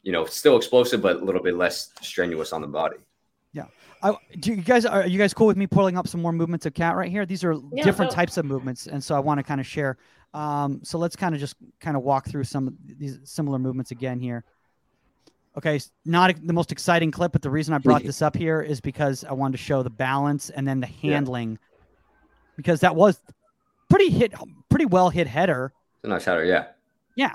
[0.03, 2.99] you know still explosive but a little bit less strenuous on the body.
[3.53, 3.67] Yeah.
[4.03, 6.67] I, do you guys are you guys cool with me pulling up some more movements
[6.67, 7.25] of Kat right here?
[7.25, 9.67] These are yeah, different so- types of movements, and so I want to kind of
[9.67, 9.97] share
[10.35, 13.91] um, so let's kind of just kind of walk through some of these similar movements
[13.91, 14.45] again here.
[15.57, 18.81] Okay, not the most exciting clip, but the reason I brought this up here is
[18.81, 21.57] because I wanted to show the balance and then the handling, yeah.
[22.57, 23.21] because that was
[23.91, 24.33] pretty hit,
[24.71, 25.73] pretty well hit header.
[25.97, 26.69] It's a nice header, yeah.
[27.15, 27.33] Yeah,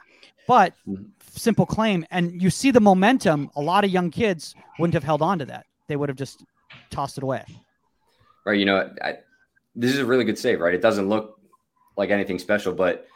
[0.48, 1.04] but mm-hmm.
[1.30, 3.52] simple claim, and you see the momentum.
[3.56, 6.44] A lot of young kids wouldn't have held on to that; they would have just
[6.90, 7.44] tossed it away.
[8.46, 8.60] Right.
[8.60, 9.18] You know, I,
[9.76, 10.74] this is a really good save, right?
[10.74, 11.40] It doesn't look
[11.98, 13.08] like anything special, but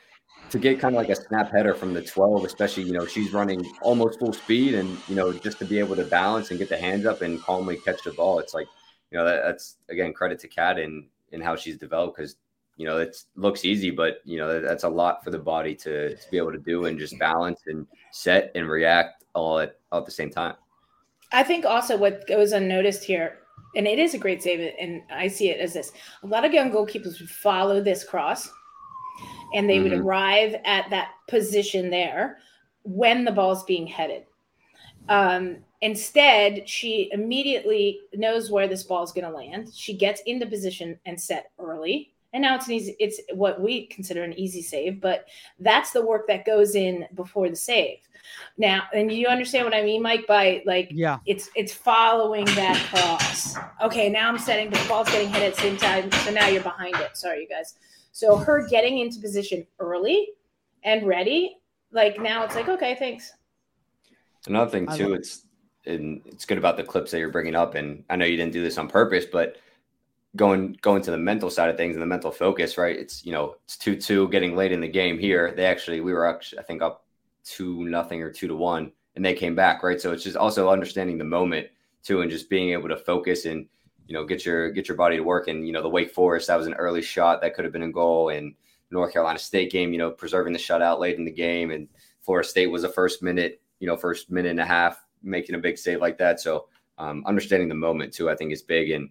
[0.52, 3.32] to get kind of like a snap header from the 12, especially, you know, she's
[3.32, 6.68] running almost full speed and, you know, just to be able to balance and get
[6.68, 8.40] the hands up and calmly catch the ball.
[8.40, 8.68] It's like,
[9.12, 12.36] you know, that, that's again, credit to Kat and, and how she's developed because,
[12.76, 16.18] you know, it looks easy, but, you know, that's a lot for the body to,
[16.18, 20.00] to be able to do and just balance and set and react all at, all
[20.00, 20.56] at the same time.
[21.32, 23.41] I think also what goes unnoticed here
[23.76, 25.92] and it is a great save, and I see it as this.
[26.24, 28.50] A lot of young goalkeepers would follow this cross
[29.54, 29.84] and they mm-hmm.
[29.84, 32.38] would arrive at that position there
[32.84, 34.24] when the ball's being headed.
[35.10, 39.72] Um, instead, she immediately knows where this ball is going to land.
[39.74, 42.14] She gets into position and set early.
[42.34, 45.28] And now it's an easy, it's what we consider an easy save, but
[45.60, 47.98] that's the work that goes in before the save.
[48.58, 52.78] Now, and you understand what I mean, Mike, by like, yeah, it's it's following that
[52.90, 53.56] cross.
[53.82, 56.48] Okay, now I'm setting but the ball's getting hit at the same time, so now
[56.48, 57.18] you're behind it.
[57.18, 57.76] Sorry, you guys.
[58.12, 60.30] So her getting into position early
[60.84, 61.58] and ready,
[61.92, 63.34] like now it's like, okay, thanks.
[64.48, 65.46] Another thing too, it's
[65.86, 67.76] and it's good about the clips that you're bringing up.
[67.76, 69.58] And I know you didn't do this on purpose, but
[70.36, 72.96] going going to the mental side of things and the mental focus, right?
[72.96, 75.54] It's you know it's two two getting late in the game here.
[75.56, 77.06] They actually we were actually I think up
[77.44, 80.00] two nothing or two to one, and they came back, right?
[80.00, 81.68] So it's just also understanding the moment
[82.04, 83.68] too, and just being able to focus and
[84.12, 85.48] you know, get your get your body to work.
[85.48, 87.84] And you know, the Wake Forest that was an early shot that could have been
[87.84, 88.54] a goal, and
[88.90, 91.88] North Carolina State game, you know, preserving the shutout late in the game, and
[92.20, 95.60] Florida State was a first minute, you know, first minute and a half making a
[95.60, 96.42] big save like that.
[96.42, 96.68] So
[96.98, 99.10] um, understanding the moment too, I think is big, and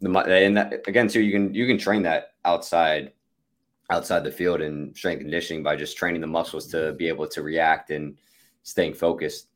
[0.00, 3.12] the and that, again too, you can you can train that outside
[3.90, 7.42] outside the field and strength conditioning by just training the muscles to be able to
[7.42, 8.16] react and
[8.62, 9.48] staying focused.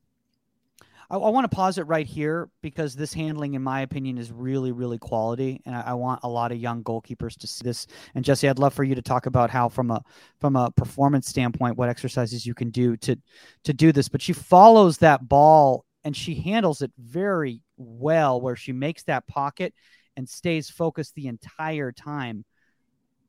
[1.11, 4.33] I, I want to pause it right here because this handling, in my opinion, is
[4.33, 7.87] really, really quality, and I, I, want a lot of young goalkeepers to see this.
[8.15, 10.03] And Jesse, I'd love for you to talk about how, from a
[10.41, 13.17] from a performance standpoint, what exercises you can do to
[13.65, 14.09] to do this.
[14.09, 19.27] But she follows that ball and she handles it very well, where she makes that
[19.27, 19.75] pocket
[20.17, 22.45] and stays focused the entire time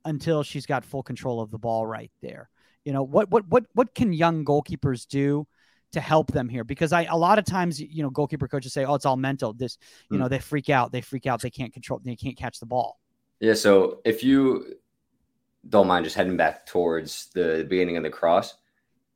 [0.04, 2.50] until she's got full control of the ball right there.
[2.84, 5.46] You know what what what what can young goalkeepers do?
[5.94, 8.84] to help them here because I a lot of times you know goalkeeper coaches say
[8.84, 9.78] oh it's all mental this
[10.10, 10.20] you mm.
[10.20, 12.98] know they freak out they freak out they can't control they can't catch the ball.
[13.40, 14.76] Yeah, so if you
[15.68, 18.54] don't mind just heading back towards the beginning of the cross,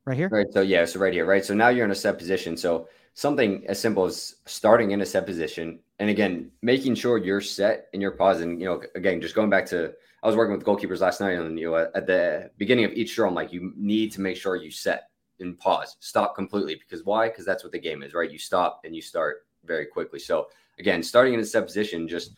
[0.05, 0.45] right here, right.
[0.51, 1.43] So yeah, so right here, right.
[1.43, 2.57] So now you're in a set position.
[2.57, 2.87] So
[3.19, 7.87] something as simple as starting in a set position, and again making sure you're set
[7.93, 9.93] in your pause, and you know again just going back to
[10.23, 13.15] I was working with goalkeepers last night, and you know at the beginning of each
[13.15, 15.09] drill, I'm like you need to make sure you set
[15.39, 16.75] and pause, stop completely.
[16.75, 17.27] Because why?
[17.27, 18.31] Because that's what the game is, right?
[18.31, 20.19] You stop and you start very quickly.
[20.19, 20.47] So
[20.79, 22.31] again, starting in a set position, just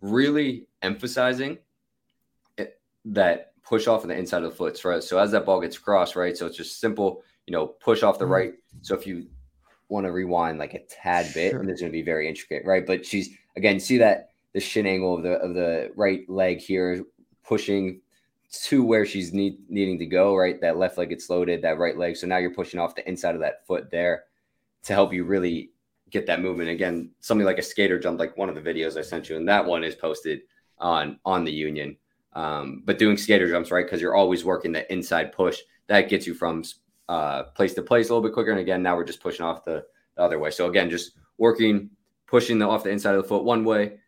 [0.00, 1.58] really emphasizing
[2.56, 5.02] it, that push off on the inside of the foot, right?
[5.02, 6.36] So as that ball gets crossed, right?
[6.36, 8.32] So it's just simple, you know, push off the mm-hmm.
[8.32, 8.54] right.
[8.82, 9.26] So if you
[9.92, 11.60] want to rewind like a tad bit, sure.
[11.60, 12.86] and it's going to be very intricate, right?
[12.86, 17.04] But she's again, see that the shin angle of the of the right leg here
[17.44, 18.00] pushing
[18.52, 20.60] to where she's need, needing to go, right?
[20.60, 22.16] That left leg gets loaded, that right leg.
[22.16, 24.24] So now you're pushing off the inside of that foot there
[24.84, 25.70] to help you really
[26.10, 26.68] get that movement.
[26.68, 29.48] Again, something like a skater jump, like one of the videos I sent you, and
[29.48, 30.42] that one is posted
[30.78, 31.96] on on the Union.
[32.34, 33.84] Um, but doing skater jumps, right?
[33.84, 35.58] Because you're always working the inside push.
[35.88, 36.64] That gets you from
[37.12, 38.52] uh, place to place a little bit quicker.
[38.52, 39.84] And again, now we're just pushing off the,
[40.16, 40.50] the other way.
[40.50, 41.90] So again, just working
[42.26, 43.98] pushing the off the inside of the foot one way,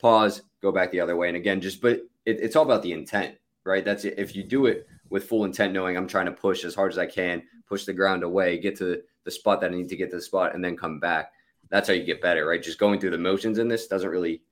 [0.00, 1.28] pause, go back the other way.
[1.28, 3.84] And again, just but it, it's all about the intent, right?
[3.84, 4.14] That's it.
[4.18, 6.98] If you do it with full intent, knowing I'm trying to push as hard as
[6.98, 10.10] I can, push the ground away, get to the spot that I need to get
[10.10, 11.30] to the spot, and then come back.
[11.68, 12.60] That's how you get better, right?
[12.60, 14.42] Just going through the motions in this doesn't really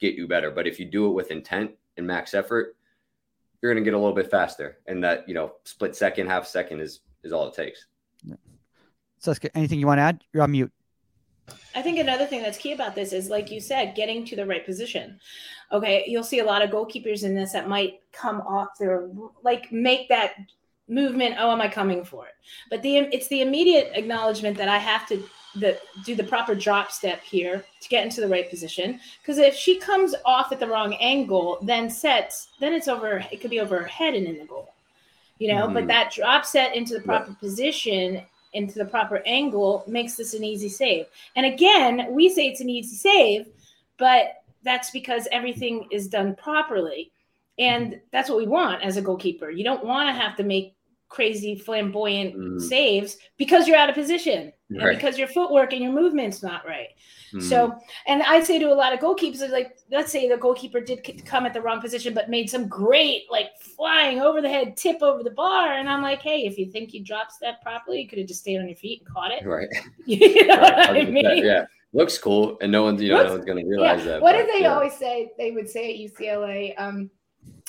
[0.00, 0.50] get you better.
[0.50, 2.76] But if you do it with intent and max effort,
[3.62, 4.80] you're going to get a little bit faster.
[4.86, 7.86] And that, you know, split second, half second is is all it takes.
[8.24, 8.36] Yeah.
[9.18, 10.24] So, anything you want to add?
[10.32, 10.72] You're on mute.
[11.74, 14.46] I think another thing that's key about this is, like you said, getting to the
[14.46, 15.20] right position.
[15.70, 19.08] Okay, you'll see a lot of goalkeepers in this that might come off their
[19.42, 20.34] like make that
[20.88, 21.36] movement.
[21.38, 22.34] Oh, am I coming for it?
[22.70, 25.22] But the it's the immediate acknowledgement that I have to
[25.54, 29.00] the do the proper drop step here to get into the right position.
[29.22, 33.24] Because if she comes off at the wrong angle, then sets, then it's over.
[33.30, 34.72] It could be over her head and in the goal.
[35.38, 35.74] You know, mm-hmm.
[35.74, 37.36] but that drop set into the proper yeah.
[37.36, 38.22] position
[38.54, 41.06] into the proper angle makes this an easy save.
[41.36, 43.46] And again, we say it's an easy save,
[43.98, 47.12] but that's because everything is done properly.
[47.58, 49.50] And that's what we want as a goalkeeper.
[49.50, 50.74] You don't want to have to make
[51.08, 52.60] crazy flamboyant mm.
[52.60, 54.88] saves because you're out of position right.
[54.88, 56.88] and because your footwork and your movement's not right.
[57.32, 57.42] Mm.
[57.42, 61.24] So, and I say to a lot of goalkeepers, like, let's say the goalkeeper did
[61.24, 65.02] come at the wrong position, but made some great, like, flying over the head tip
[65.02, 65.72] over the bar.
[65.72, 68.40] And I'm like, hey, if you think you drop step properly, you could have just
[68.40, 69.46] stayed on your feet and caught it.
[69.46, 69.68] Right.
[70.06, 71.06] you know right.
[71.06, 71.44] I mean?
[71.44, 71.66] Yeah.
[71.92, 72.58] Looks cool.
[72.60, 74.12] And no one's, you know, Looks, no one's going to realize yeah.
[74.12, 74.22] that.
[74.22, 74.74] What but, did they yeah.
[74.74, 75.30] always say?
[75.38, 77.10] They would say at UCLA, um,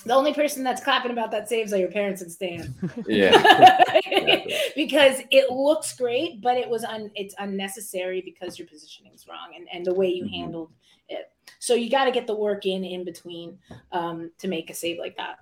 [0.09, 2.73] the only person that's clapping about that saves are your parents and Stan.
[3.07, 3.83] Yeah.
[4.75, 9.53] because it looks great, but it was un it's unnecessary because your positioning is wrong
[9.55, 10.33] and, and the way you mm-hmm.
[10.33, 10.71] handled
[11.09, 11.31] it.
[11.59, 13.59] So you got to get the work in in between
[13.91, 15.39] um, to make a save like that.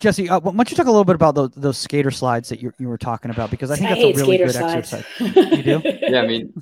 [0.00, 2.60] Jesse, uh, why don't you talk a little bit about those, those skater slides that
[2.60, 3.52] you, you were talking about?
[3.52, 4.92] Because I think I that's a really good slides.
[4.92, 5.36] exercise.
[5.58, 5.82] you do?
[5.84, 6.52] Yeah, I mean,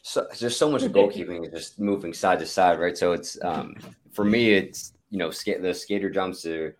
[0.00, 2.96] so, there's so much goalkeeping, is just moving side to side, right?
[2.96, 3.76] So it's um,
[4.12, 6.76] for me, it's you know, skate the skater jumps are.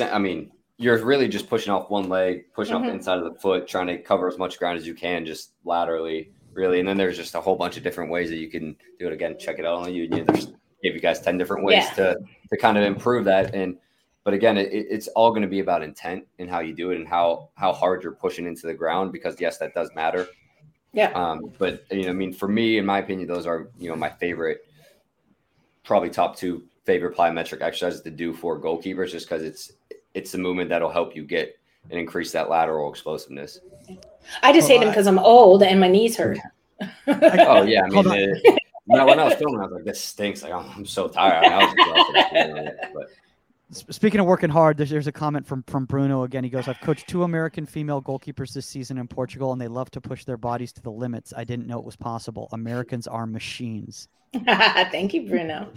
[0.00, 2.84] I mean, you're really just pushing off one leg, pushing mm-hmm.
[2.84, 5.26] off the inside of the foot, trying to cover as much ground as you can,
[5.26, 6.78] just laterally, really.
[6.78, 9.12] And then there's just a whole bunch of different ways that you can do it.
[9.12, 10.24] Again, check it out on the Union.
[10.24, 10.52] There's
[10.84, 11.94] gave you guys ten different ways yeah.
[11.94, 12.16] to
[12.48, 13.56] to kind of improve that.
[13.56, 13.76] And
[14.22, 16.96] but again, it, it's all going to be about intent and how you do it
[16.96, 19.10] and how how hard you're pushing into the ground.
[19.10, 20.28] Because yes, that does matter.
[20.92, 21.10] Yeah.
[21.10, 23.96] Um, but you know, I mean, for me, in my opinion, those are you know
[23.96, 24.64] my favorite,
[25.82, 29.72] probably top two favorite plyometric exercises to do for goalkeepers just because it's
[30.14, 31.58] it's the movement that'll help you get
[31.90, 33.60] and increase that lateral explosiveness.
[34.42, 36.38] I just hate them because I'm old and my knees hurt.
[37.06, 40.52] oh yeah, I mean, it, when I was filming, I was like, "This stinks." Like,
[40.52, 41.44] oh, I'm so tired.
[41.44, 43.06] I, was but.
[43.72, 46.44] Speaking of working hard, there's, there's a comment from from Bruno again.
[46.44, 49.90] He goes, "I've coached two American female goalkeepers this season in Portugal, and they love
[49.92, 51.32] to push their bodies to the limits.
[51.34, 52.48] I didn't know it was possible.
[52.52, 54.08] Americans are machines."
[54.46, 55.72] Thank you, Bruno.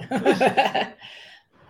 [0.00, 0.94] I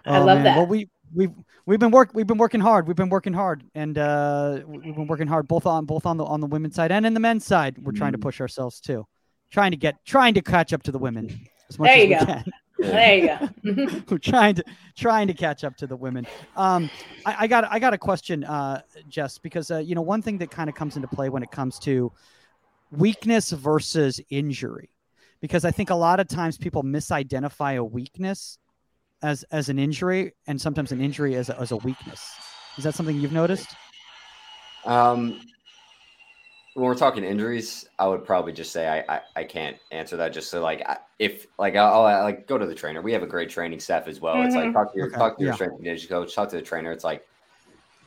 [0.07, 0.45] oh, love man.
[0.45, 0.57] that.
[0.57, 1.33] Well, we we've
[1.67, 2.87] we've been work we've been working hard.
[2.87, 6.25] We've been working hard, and uh, we've been working hard both on both on the
[6.25, 7.77] on the women's side and in the men's side.
[7.79, 8.23] We're trying to mm.
[8.23, 9.07] push ourselves too,
[9.51, 12.27] trying to get trying to catch up to the women as much there you as
[12.27, 12.43] we go.
[12.79, 14.05] There you go.
[14.11, 14.65] We're trying to
[14.97, 16.27] trying to catch up to the women.
[16.57, 16.91] Um,
[17.25, 20.39] I, I got I got a question, uh, Jess, because uh, you know one thing
[20.39, 22.13] that kind of comes into play when it comes to
[22.91, 24.91] weakness versus injury
[25.41, 28.59] because I think a lot of times people misidentify a weakness
[29.23, 32.31] as as an injury and sometimes an injury as a, as a weakness.
[32.79, 33.69] Is that something you've noticed?
[34.85, 35.41] Um,
[36.77, 40.35] when we're talking injuries, I would probably just say I I, I can't answer that.
[40.35, 40.87] Just so like
[41.19, 43.01] if like I'll, I'll, like go to the trainer.
[43.01, 44.37] We have a great training staff as well.
[44.37, 44.47] Mm-hmm.
[44.47, 44.75] It's like mm-hmm.
[44.75, 45.17] talk to your okay.
[45.17, 45.55] talk to your yeah.
[45.55, 46.93] strength and conditioning coach, talk to the trainer.
[46.93, 47.27] It's like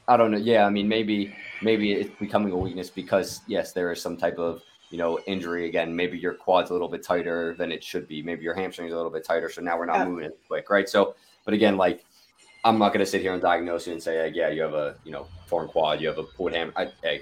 [0.07, 0.38] I don't know.
[0.38, 4.38] Yeah, I mean maybe maybe it's becoming a weakness because yes, there is some type
[4.38, 4.61] of
[4.91, 8.24] you know, injury again, maybe your quad's a little bit tighter than it should be.
[8.24, 9.49] Maybe your hamstring's a little bit tighter.
[9.49, 10.05] So now we're not yeah.
[10.05, 10.89] moving it quick, right?
[10.89, 11.15] So,
[11.45, 12.05] but again, like
[12.65, 14.74] I'm not going to sit here and diagnose you and say, hey, yeah, you have
[14.74, 16.74] a, you know, torn quad, you have a pulled ham.
[16.76, 17.22] I, hey,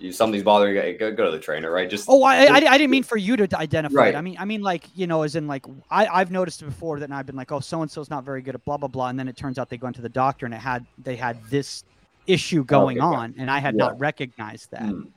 [0.00, 1.88] you, something's bothering you, go, go to the trainer, right?
[1.88, 4.14] Just oh, I, I, I didn't mean for you to identify right.
[4.14, 4.16] it.
[4.16, 7.10] I mean, I mean, like you know, as in like I, I've noticed before that
[7.10, 9.18] I've been like, oh, so and so's not very good at blah blah blah, and
[9.18, 11.84] then it turns out they went to the doctor and it had they had this
[12.26, 13.84] issue going okay, on, and I had yeah.
[13.84, 14.82] not recognized that.
[14.82, 15.08] Mm.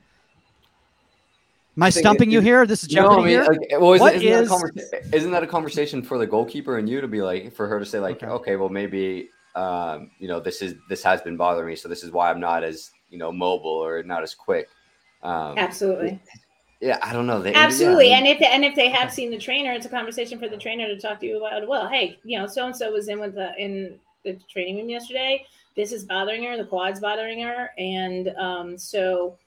[1.76, 2.66] Am I stumping you here?
[2.66, 3.44] This is Jeopardy no, I mean, here.
[3.44, 7.08] Like, well, isn't, isn't, that isn't, that a conversation for the goalkeeper and you to
[7.08, 10.62] be like, for her to say like, okay, okay well maybe, um, you know, this
[10.62, 13.30] is this has been bothering me, so this is why I'm not as you know
[13.30, 14.68] mobile or not as quick.
[15.22, 16.20] Um, Absolutely.
[16.80, 17.40] Yeah, I don't know.
[17.40, 19.86] They, Absolutely, yeah, I mean, and if and if they have seen the trainer, it's
[19.86, 21.66] a conversation for the trainer to talk to you about.
[21.66, 24.90] Well, hey, you know, so and so was in with the in the training room
[24.90, 25.46] yesterday.
[25.76, 26.56] This is bothering her.
[26.56, 29.38] The quad's bothering her, and um, so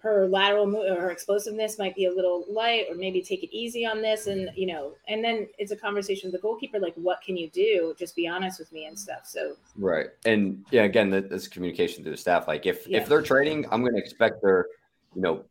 [0.00, 3.54] her lateral move or her explosiveness might be a little light or maybe take it
[3.54, 6.94] easy on this and you know and then it's a conversation with the goalkeeper like
[6.94, 10.82] what can you do just be honest with me and stuff so right and yeah
[10.82, 12.98] again that's communication to the staff like if yeah.
[12.98, 14.66] if they're training i'm going to expect they're
[15.14, 15.44] you know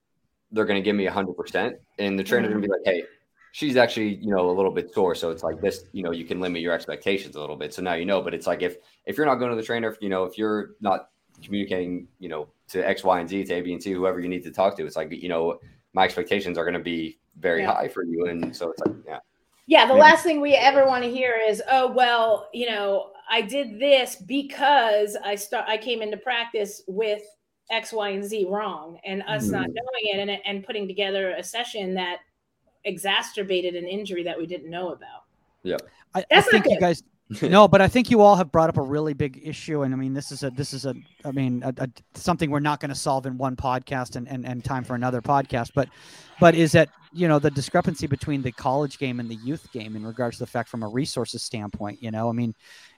[0.54, 2.60] they're going to give me 100% and the trainer's mm-hmm.
[2.60, 3.04] going to be like hey
[3.52, 6.24] she's actually you know a little bit sore so it's like this you know you
[6.24, 8.78] can limit your expectations a little bit so now you know but it's like if
[9.06, 11.10] if you're not going to the trainer if you know if you're not
[11.44, 14.28] communicating you know to X, Y, and Z, to A, B, and C, whoever you
[14.28, 14.86] need to talk to.
[14.86, 15.60] It's like, you know,
[15.94, 17.74] my expectations are going to be very yeah.
[17.74, 18.26] high for you.
[18.26, 19.20] And so it's like, yeah.
[19.68, 19.86] Yeah.
[19.86, 20.02] The Maybe.
[20.02, 24.16] last thing we ever want to hear is, oh, well, you know, I did this
[24.16, 27.24] because I start, I came into practice with
[27.70, 29.54] X, Y, and Z wrong and us mm-hmm.
[29.54, 32.18] not knowing it and, and putting together a session that
[32.86, 35.24] exacerbated an injury that we didn't know about.
[35.64, 35.78] Yeah.
[36.14, 37.04] I, I think you guys,
[37.42, 39.98] no, but I think you all have brought up a really big issue, and I
[39.98, 42.90] mean, this is a this is a I mean a, a, something we're not going
[42.90, 45.90] to solve in one podcast and, and and time for another podcast, but
[46.40, 49.96] but is that you know the discrepancy between the college game and the youth game
[49.96, 52.02] in regards to the fact from a resources standpoint.
[52.02, 52.54] You know, I mean,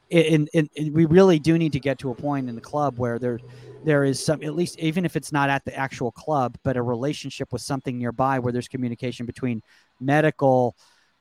[0.10, 0.48] in,
[0.92, 3.40] we really do need to get to a point in the club where there
[3.84, 6.82] there is some at least even if it's not at the actual club, but a
[6.82, 9.62] relationship with something nearby where there's communication between
[10.00, 10.76] medical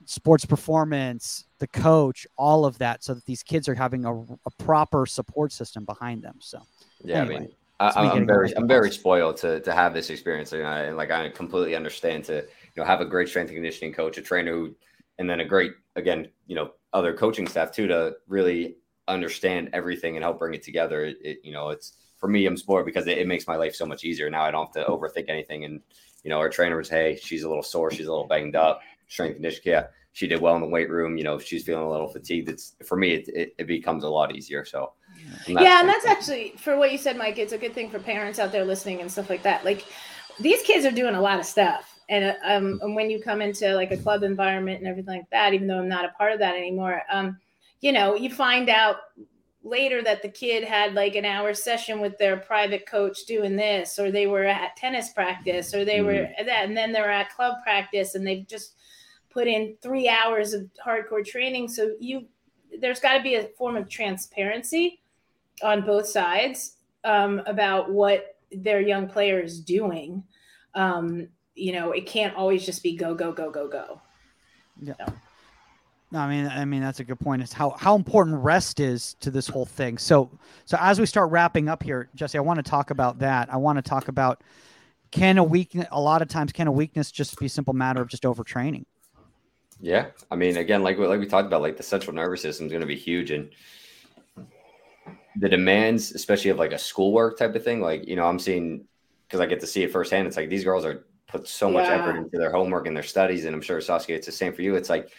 [0.09, 4.51] sports performance, the coach, all of that, so that these kids are having a, a
[4.59, 6.37] proper support system behind them.
[6.39, 6.63] So,
[7.05, 7.37] yeah, anyway,
[7.79, 10.81] I mean, I, am very, I'm very spoiled to to have this experience, and, I,
[10.85, 14.17] and like I completely understand to you know have a great strength and conditioning coach,
[14.17, 14.75] a trainer who,
[15.19, 18.77] and then a great again, you know, other coaching staff too to really
[19.09, 21.05] understand everything and help bring it together.
[21.05, 23.75] It, it you know, it's for me, I'm spoiled because it, it makes my life
[23.75, 24.31] so much easier.
[24.31, 25.83] Now I don't have to overthink anything, and
[26.25, 28.81] you know, our trainer was, hey, she's a little sore, she's a little banged up
[29.09, 29.75] strength conditioning.
[29.75, 31.17] Yeah, she did well in the weight room.
[31.17, 34.05] You know, if she's feeling a little fatigued, it's for me, it, it, it becomes
[34.05, 34.65] a lot easier.
[34.65, 34.93] So,
[35.47, 37.39] yeah, and that's actually for what you said, Mike.
[37.39, 39.65] It's a good thing for parents out there listening and stuff like that.
[39.65, 39.85] Like
[40.41, 43.75] these kids are doing a lot of stuff, and um, and when you come into
[43.75, 46.39] like a club environment and everything like that, even though I'm not a part of
[46.41, 47.39] that anymore, um,
[47.81, 48.97] you know, you find out
[49.63, 53.99] later that the kid had like an hour session with their private coach doing this
[53.99, 56.07] or they were at tennis practice or they mm-hmm.
[56.07, 58.75] were that and then they're at club practice and they've just
[59.39, 61.69] put in three hours of hardcore training.
[61.69, 62.27] So you
[62.81, 65.01] there's got to be a form of transparency
[65.63, 70.25] on both sides um, about what their young player is doing.
[70.75, 74.01] Um, you know, it can't always just be go go go go go.
[74.83, 74.95] Yeah.
[76.11, 77.41] No, I mean, I mean that's a good point.
[77.41, 79.99] Is how how important rest is to this whole thing.
[79.99, 80.29] So,
[80.65, 83.53] so as we start wrapping up here, Jesse, I want to talk about that.
[83.53, 84.43] I want to talk about
[85.13, 85.87] can a weakness.
[85.93, 88.85] A lot of times, can a weakness just be a simple matter of just overtraining?
[89.81, 92.73] Yeah, I mean, again, like like we talked about, like the central nervous system is
[92.73, 93.51] going to be huge, and
[95.37, 97.81] the demands, especially of like a schoolwork type of thing.
[97.81, 98.85] Like you know, I'm seeing
[99.27, 100.27] because I get to see it firsthand.
[100.27, 101.97] It's like these girls are put so much yeah.
[101.97, 104.63] effort into their homework and their studies, and I'm sure Saskia, it's the same for
[104.63, 104.75] you.
[104.75, 105.11] It's like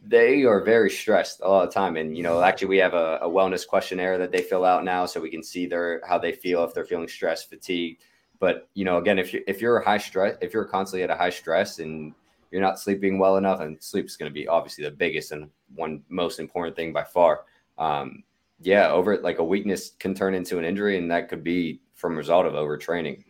[0.00, 2.94] they are very stressed a lot of the time, and you know, actually, we have
[2.94, 6.18] a, a wellness questionnaire that they fill out now, so we can see their how
[6.18, 8.02] they feel if they're feeling stressed, fatigued.
[8.38, 11.10] But you know, again, if you if you're a high stress, if you're constantly at
[11.10, 12.14] a high stress and
[12.56, 15.50] you're not sleeping well enough, and sleep is going to be obviously the biggest and
[15.74, 17.42] one most important thing by far.
[17.76, 18.24] Um,
[18.62, 22.16] yeah, over like a weakness can turn into an injury, and that could be from
[22.16, 23.24] result of overtraining.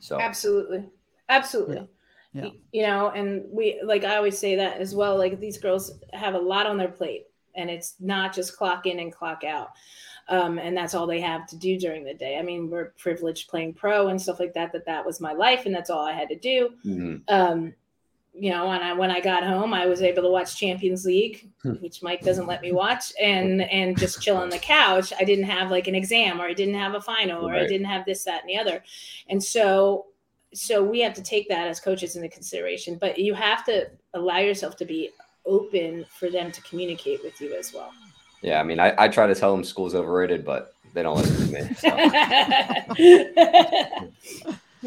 [0.00, 0.84] So absolutely,
[1.30, 1.88] absolutely.
[2.34, 2.44] Yeah.
[2.44, 2.50] yeah.
[2.72, 5.16] You know, and we like I always say that as well.
[5.16, 8.98] Like these girls have a lot on their plate, and it's not just clock in
[8.98, 9.68] and clock out.
[10.28, 12.38] Um, and that's all they have to do during the day.
[12.38, 14.72] I mean, we're privileged playing pro and stuff like that.
[14.72, 16.68] That that was my life, and that's all I had to do.
[16.84, 17.16] Mm-hmm.
[17.34, 17.72] Um,
[18.34, 21.50] you know, when I when I got home, I was able to watch Champions League,
[21.62, 21.74] hmm.
[21.74, 25.12] which Mike doesn't let me watch, and and just chill on the couch.
[25.18, 27.62] I didn't have like an exam, or I didn't have a final, or right.
[27.62, 28.82] I didn't have this, that, and the other,
[29.28, 30.06] and so
[30.54, 32.96] so we have to take that as coaches into consideration.
[32.96, 35.10] But you have to allow yourself to be
[35.46, 37.92] open for them to communicate with you as well.
[38.42, 41.46] Yeah, I mean, I, I try to tell them school's overrated, but they don't listen
[41.46, 41.74] to me.
[41.74, 41.88] So.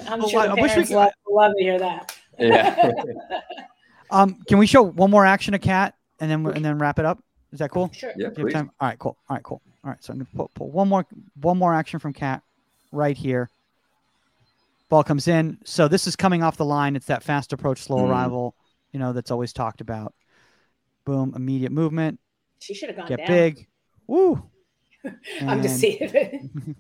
[0.08, 2.15] I'm well, sure I, wish we could, love, love to hear that.
[2.40, 2.92] Yeah.
[4.12, 7.06] um, can we show one more action of Kat and then and then wrap it
[7.06, 7.24] up?
[7.52, 7.90] Is that cool?
[7.94, 8.12] Sure.
[8.18, 8.30] Yeah.
[8.30, 8.56] Please.
[8.56, 9.00] All right.
[9.00, 9.18] Cool.
[9.30, 9.44] All right.
[9.44, 9.62] Cool.
[9.84, 10.04] All right.
[10.04, 11.06] So I'm gonna pull, pull one more
[11.42, 12.42] one more action from Kat
[12.92, 13.50] right here.
[14.90, 15.58] Ball comes in.
[15.64, 16.96] So this is coming off the line.
[16.96, 18.10] It's that fast approach, slow mm.
[18.10, 18.56] arrival.
[18.92, 20.14] You know that's always talked about.
[21.06, 21.34] Boom.
[21.36, 22.20] Immediate movement.
[22.60, 23.28] She should have gone Get down.
[23.28, 23.68] big.
[24.08, 24.44] Woo.
[25.42, 26.76] I'm just seeing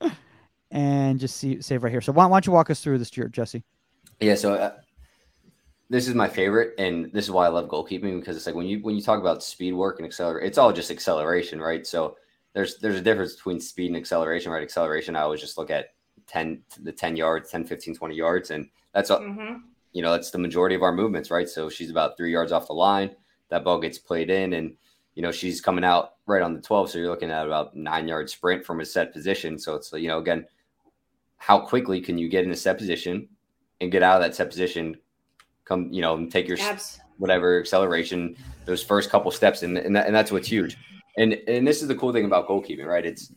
[0.70, 2.00] and just see save right here.
[2.00, 3.62] So why, why don't you walk us through this, Jesse?
[4.20, 4.34] Yeah.
[4.34, 4.72] So uh,
[5.94, 8.66] this is my favorite, and this is why I love goalkeeping because it's like when
[8.66, 11.86] you when you talk about speed work and accelerate, it's all just acceleration, right?
[11.86, 12.16] So
[12.52, 14.62] there's there's a difference between speed and acceleration, right?
[14.62, 15.94] Acceleration, I always just look at
[16.26, 18.50] 10 the 10 yards, 10, 15, 20 yards.
[18.50, 19.58] And that's, mm-hmm.
[19.92, 21.48] you know, that's the majority of our movements, right?
[21.48, 23.14] So she's about three yards off the line.
[23.50, 24.74] That ball gets played in and,
[25.14, 26.90] you know, she's coming out right on the 12.
[26.90, 29.58] So you're looking at about nine yard sprint from a set position.
[29.58, 30.46] So it's, you know, again,
[31.36, 33.28] how quickly can you get in a set position
[33.80, 34.96] and get out of that set position,
[35.64, 39.62] come, you know, and take your Abs- whatever acceleration, those first couple steps.
[39.62, 40.76] And, and, that, and that's what's huge.
[41.16, 43.04] And, and this is the cool thing about goalkeeping, right?
[43.04, 43.32] It's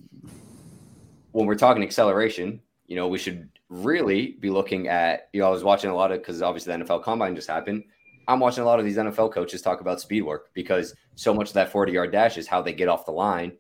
[1.32, 5.52] when we're talking acceleration, you know, we should really be looking at, you know, I
[5.52, 7.84] was watching a lot of, because obviously the NFL combine just happened.
[8.28, 11.50] I'm watching a lot of these NFL coaches talk about speed work because so much
[11.50, 13.54] of that 40 yard dash is how they get off the line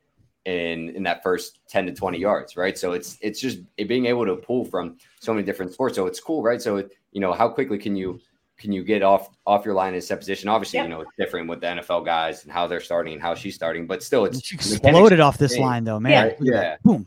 [0.45, 2.77] in in that first 10 to 20 yards, right?
[2.77, 5.95] So it's it's just being able to pull from so many different sports.
[5.95, 6.61] So it's cool, right?
[6.61, 8.19] So it, you know, how quickly can you
[8.57, 10.49] can you get off off your line in set position?
[10.49, 10.87] Obviously, yep.
[10.87, 13.55] you know it's different with the NFL guys and how they're starting and how she's
[13.55, 16.35] starting, but still, it's she exploded off this line though, man.
[16.39, 16.77] Yeah, yeah.
[16.83, 17.05] boom.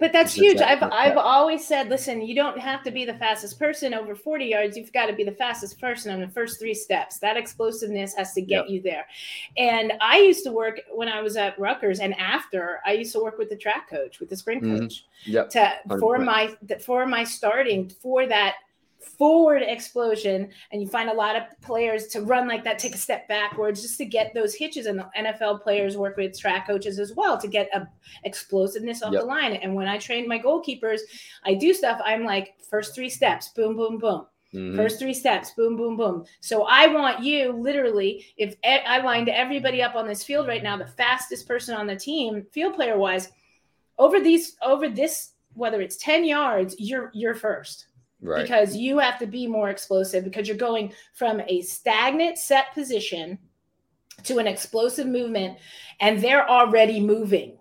[0.00, 0.60] But that's huge.
[0.60, 4.44] I've I've always said, listen, you don't have to be the fastest person over 40
[4.44, 4.76] yards.
[4.76, 7.18] You've got to be the fastest person on the first three steps.
[7.18, 8.70] That explosiveness has to get yep.
[8.70, 9.06] you there.
[9.56, 13.20] And I used to work when I was at Rutgers, and after I used to
[13.20, 14.80] work with the track coach, with the sprint mm-hmm.
[14.80, 15.32] coach, mm-hmm.
[15.32, 15.50] yep.
[15.50, 18.56] to for my for my starting for that
[19.00, 22.98] forward explosion and you find a lot of players to run like that take a
[22.98, 26.98] step backwards just to get those hitches and the nfl players work with track coaches
[26.98, 27.86] as well to get a
[28.24, 29.22] explosiveness off yep.
[29.22, 31.00] the line and when i train my goalkeepers
[31.44, 34.76] i do stuff i'm like first three steps boom boom boom Mm-hmm.
[34.76, 36.24] First three steps, boom, boom, boom.
[36.40, 40.76] So I want you literally, if I lined everybody up on this field right now,
[40.76, 43.30] the fastest person on the team, field player wise,
[43.98, 47.87] over these, over this, whether it's 10 yards, you're you're first.
[48.20, 48.42] Right.
[48.42, 53.38] Because you have to be more explosive because you're going from a stagnant set position
[54.24, 55.58] to an explosive movement
[56.00, 57.58] and they're already moving.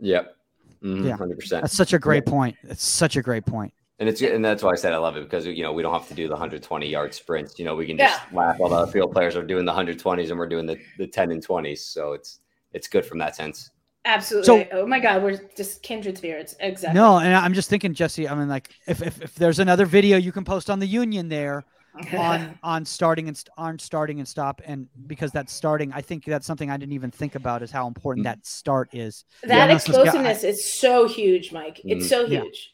[0.00, 0.36] Yep.
[0.82, 1.16] Mm-hmm, yeah.
[1.16, 1.48] 100%.
[1.62, 2.56] That's such a great point.
[2.64, 3.72] It's such a great point.
[4.00, 5.92] And it's and that's why I said I love it because you know we don't
[5.92, 7.60] have to do the 120 yard sprints.
[7.60, 8.36] You know we can just yeah.
[8.36, 11.30] laugh while the field players are doing the 120s and we're doing the, the 10
[11.30, 11.78] and 20s.
[11.78, 12.40] So it's
[12.72, 13.70] it's good from that sense.
[14.04, 14.46] Absolutely.
[14.46, 16.54] So, oh my God, we're just kindred spirits.
[16.60, 17.00] Exactly.
[17.00, 18.28] No, and I'm just thinking, Jesse.
[18.28, 21.28] I mean, like, if if, if there's another video you can post on the Union
[21.28, 21.64] there,
[22.12, 26.46] on on starting and on starting and stop, and because that's starting, I think that's
[26.46, 29.24] something I didn't even think about is how important that start is.
[29.42, 31.80] That yeah, explosiveness is so huge, Mike.
[31.84, 32.08] It's mm-hmm.
[32.08, 32.73] so huge.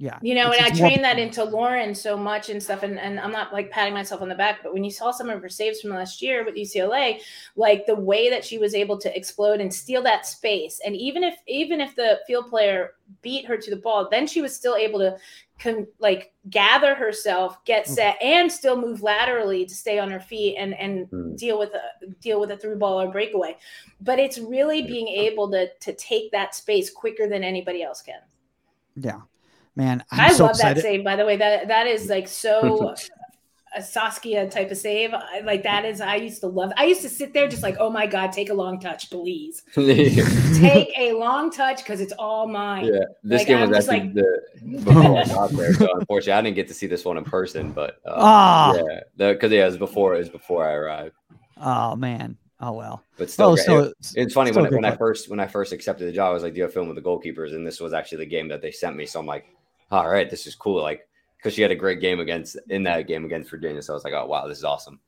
[0.00, 0.18] Yeah.
[0.22, 2.82] You know, and I trained that into Lauren so much and stuff.
[2.82, 5.28] And, and I'm not like patting myself on the back, but when you saw some
[5.28, 7.20] of her saves from last year with UCLA,
[7.54, 10.80] like the way that she was able to explode and steal that space.
[10.86, 14.40] And even if even if the field player beat her to the ball, then she
[14.40, 15.18] was still able to
[15.58, 17.90] con- like gather herself, get mm.
[17.90, 21.36] set, and still move laterally to stay on her feet and and mm.
[21.36, 23.54] deal with a deal with a through ball or breakaway.
[24.00, 28.20] But it's really being able to to take that space quicker than anybody else can.
[28.96, 29.20] Yeah.
[29.76, 30.76] Man, I'm i so love excited.
[30.78, 31.04] that save.
[31.04, 32.94] By the way, that that is like so
[33.76, 35.12] a Saskia type of save.
[35.44, 36.72] Like that is, I used to love.
[36.76, 39.62] I used to sit there just like, oh my god, take a long touch, please.
[39.74, 42.86] take a long touch because it's all mine.
[42.86, 44.40] Yeah, this like, game was actually like, the
[44.84, 45.74] before I got there.
[45.74, 47.72] So unfortunately, I didn't get to see this one in person.
[47.72, 49.00] But uh, oh.
[49.16, 51.14] yeah, because yeah, it was before it was before I arrived.
[51.58, 52.36] Oh man.
[52.62, 55.46] Oh well, but still, oh, so it, it's funny when, when I first when I
[55.46, 57.66] first accepted the job, I was like, "Do you have film with the goalkeepers?" And
[57.66, 59.06] this was actually the game that they sent me.
[59.06, 59.46] So I'm like,
[59.90, 60.82] all right, this is cool.
[60.82, 63.82] Like, because she had a great game against in that game against Virginia.
[63.82, 65.00] So I was like, oh wow, this is awesome.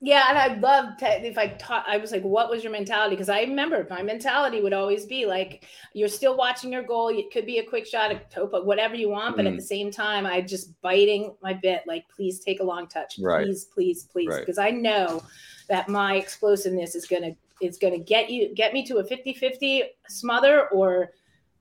[0.00, 1.86] Yeah, and I love if I taught.
[1.88, 5.24] I was like, "What was your mentality?" Because I remember my mentality would always be
[5.24, 5.64] like,
[5.94, 7.08] "You're still watching your goal.
[7.08, 9.48] It could be a quick shot, a topa, whatever you want." But mm.
[9.48, 13.18] at the same time, I just biting my bit, like, "Please take a long touch,
[13.18, 13.46] right.
[13.46, 14.40] please, please, please," right.
[14.40, 15.22] because I know
[15.70, 20.68] that my explosiveness is gonna is gonna get you get me to a 50-50 smother,
[20.68, 21.12] or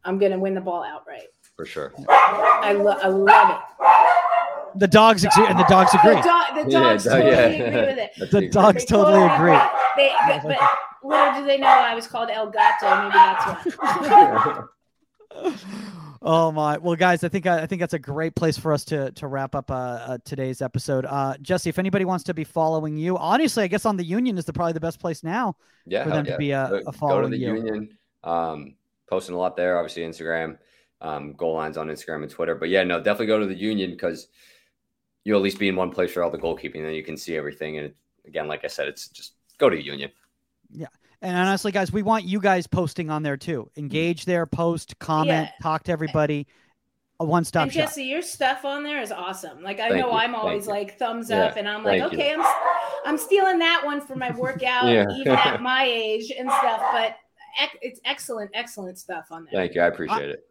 [0.04, 1.94] I'm gonna win the ball outright for sure.
[2.10, 4.80] I, lo- I love it.
[4.80, 6.16] The dogs agree, and the dogs agree.
[6.16, 7.46] The, do- the dogs yeah, totally yeah.
[7.46, 8.32] agree with it.
[8.32, 9.58] the dogs they totally agree.
[9.96, 10.60] They, but, but
[11.02, 13.04] little do they know I was called El Gato.
[13.04, 14.64] Maybe that's why.
[16.22, 16.78] oh my!
[16.78, 19.56] Well, guys, I think I think that's a great place for us to to wrap
[19.56, 21.06] up uh, uh, today's episode.
[21.06, 24.38] Uh, Jesse, if anybody wants to be following you, honestly, I guess on the Union
[24.38, 26.32] is the probably the best place now yeah, for them yeah.
[26.32, 27.56] to be a, a following Go to the you.
[27.56, 27.98] Union.
[28.26, 28.76] Um,
[29.10, 29.78] posting a lot there.
[29.78, 30.58] Obviously, Instagram
[31.06, 32.56] um, goal lines on Instagram and Twitter.
[32.56, 34.28] But yeah, no, definitely go to the Union because
[35.24, 37.16] you'll at least be in one place for all the goalkeeping, and then you can
[37.16, 37.78] see everything.
[37.78, 37.96] And it,
[38.26, 40.12] again, like I said, it's just go to Union.
[40.72, 40.88] Yeah.
[41.22, 43.70] And honestly, guys, we want you guys posting on there too.
[43.78, 45.64] Engage there, post, comment, yeah.
[45.64, 46.48] talk to everybody.
[47.22, 47.86] A one stop shop.
[47.86, 49.64] Jesse, your stuff on there is awesome.
[49.64, 50.18] Like I Thank know you.
[50.18, 51.60] I'm always Thank like thumbs up, yeah.
[51.60, 52.44] and I'm like, Thank okay, you.
[52.44, 52.46] I'm
[53.06, 55.06] I'm stealing that one for my workout, yeah.
[55.16, 56.82] even at my age and stuff.
[56.92, 57.16] But
[57.82, 59.62] it's excellent, excellent stuff on there.
[59.62, 59.82] Thank you.
[59.82, 60.46] I appreciate it.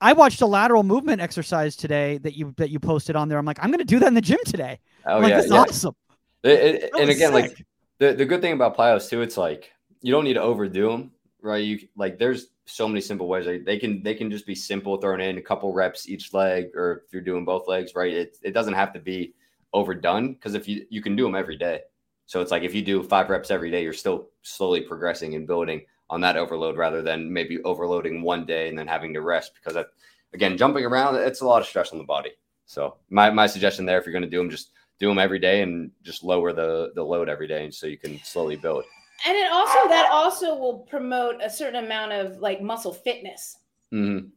[0.00, 3.38] I watched a lateral movement exercise today that you that you posted on there.
[3.38, 4.78] I'm like, I'm going to do that in the gym today.
[5.06, 5.60] Oh I'm yeah, this is yeah.
[5.60, 5.94] awesome.
[6.42, 7.64] It- it- and again, like
[7.98, 11.10] the the good thing about plyos too, it's like you don't need to overdo them,
[11.42, 11.62] right?
[11.62, 13.46] You like there's so many simple ways.
[13.46, 16.70] Like, they can they can just be simple, thrown in a couple reps each leg,
[16.74, 18.12] or if you're doing both legs, right?
[18.12, 19.34] It it doesn't have to be
[19.72, 21.80] overdone because if you you can do them every day.
[22.26, 25.46] So it's like if you do five reps every day, you're still slowly progressing and
[25.46, 29.52] building on that overload rather than maybe overloading one day and then having to rest
[29.54, 29.86] because that,
[30.34, 32.32] again, jumping around, it's a lot of stress on the body.
[32.66, 35.38] So my, my suggestion there, if you're going to do them, just do them every
[35.38, 37.70] day and just lower the, the load every day.
[37.70, 38.84] So you can slowly build.
[39.26, 43.56] And it also that also will promote a certain amount of like muscle fitness
[43.92, 44.28] Mm-hmm.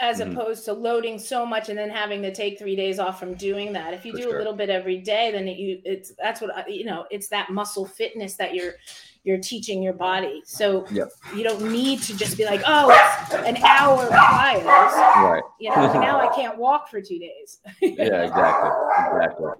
[0.00, 0.32] as Mhm.
[0.32, 3.72] opposed to loading so much and then having to take three days off from doing
[3.74, 3.94] that.
[3.94, 4.34] If you For do sure.
[4.34, 7.06] a little bit every day, then it, you it's that's what you know.
[7.10, 8.74] It's that muscle fitness that you're
[9.26, 10.40] you're teaching your body.
[10.46, 11.08] So Yep.
[11.34, 14.64] you don't need to just be like, oh, it's an hour of plyos.
[14.64, 15.42] Right.
[15.60, 17.58] You know, now I can't walk for two days.
[17.82, 18.70] Yeah, exactly.
[19.18, 19.50] Exactly.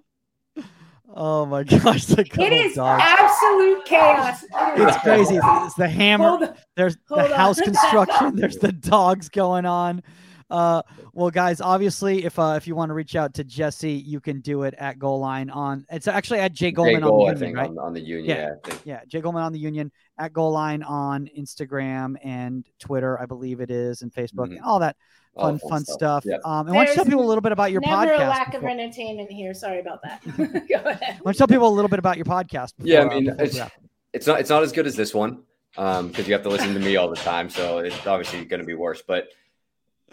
[1.18, 3.02] Oh my gosh, the It couple dogs.
[3.04, 4.42] absolute chaos.
[4.42, 5.38] It is- It's crazy.
[5.42, 6.28] It's the hammer.
[6.28, 6.54] Hold on.
[6.76, 7.36] There's Hold the on.
[7.36, 8.36] house construction.
[8.36, 10.02] There's the dogs going on.
[10.48, 10.80] Uh,
[11.12, 14.40] well, guys, obviously, if uh, if you want to reach out to Jesse, you can
[14.40, 15.84] do it at goal line on.
[15.90, 17.70] It's actually at Jay Jay Goldman Goal, on the Union, think, right?
[17.70, 18.24] on, on the union.
[18.26, 18.36] Yeah.
[18.36, 18.54] Yeah.
[18.64, 18.80] I think.
[18.84, 23.60] Yeah, Jay Goldman on the Union at goal line on Instagram and Twitter, I believe
[23.60, 24.56] it is, and Facebook, Mhm.
[24.56, 24.96] and all that
[25.34, 26.24] All fun, the fun stuff.
[26.24, 26.36] Yeah.
[26.44, 28.26] Um, and why don't you tell people a little bit about your Never podcast?
[28.26, 29.52] a lack of entertainment here.
[29.52, 30.22] Sorry about that.
[30.68, 31.18] Go ahead.
[31.22, 32.72] why don't tell people a little bit about your podcast?
[32.78, 33.70] Yeah, I uh, mean, before it's-
[34.12, 35.42] it's not it's not as good as this one
[35.76, 38.60] um because you have to listen to me all the time so it's obviously going
[38.60, 39.26] to be worse but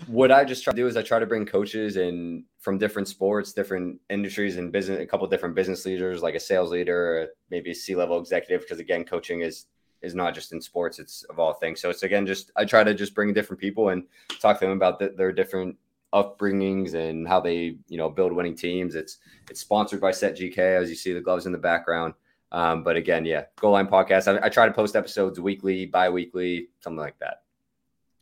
[0.08, 3.08] what i just try to do is i try to bring coaches and from different
[3.08, 7.72] sports different industries and business a couple different business leaders like a sales leader maybe
[7.72, 9.68] a c-level executive because again coaching is
[10.02, 12.84] is not just in sports it's of all things so it's again just i try
[12.84, 14.04] to just bring different people and
[14.40, 15.76] talk to them about the, their different
[16.12, 19.20] upbringings and how they you know build winning teams it's
[19.50, 22.14] it's sponsored by set gk as you see the gloves in the background
[22.54, 24.32] um, but again, yeah, Goal Line Podcast.
[24.32, 27.42] I, I try to post episodes weekly, bi-weekly, something like that.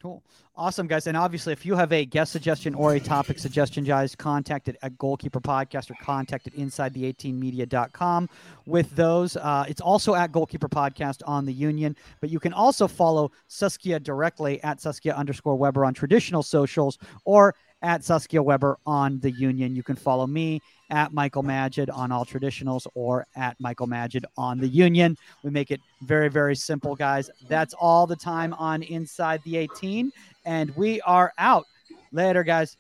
[0.02, 0.24] Cool.
[0.54, 1.08] Awesome, guys.
[1.08, 4.76] And obviously, if you have a guest suggestion or a topic suggestion, guys, contact it
[4.82, 8.30] at Goalkeeper Podcast or contact it inside the 18media.com
[8.66, 9.38] with those.
[9.38, 13.98] Uh, it's also at Goalkeeper Podcast on the Union, but you can also follow Saskia
[13.98, 19.76] directly at Saskia underscore Webber on traditional socials or at Saskia Webber on the Union.
[19.76, 24.60] You can follow me at Michael Magid on all traditionals or at Michael Magid on
[24.60, 25.18] the Union.
[25.44, 27.30] We make it very, very simple, guys.
[27.48, 30.12] That's all the time on Inside the 18,
[30.46, 31.66] and we are out.
[32.12, 32.78] Later, guys.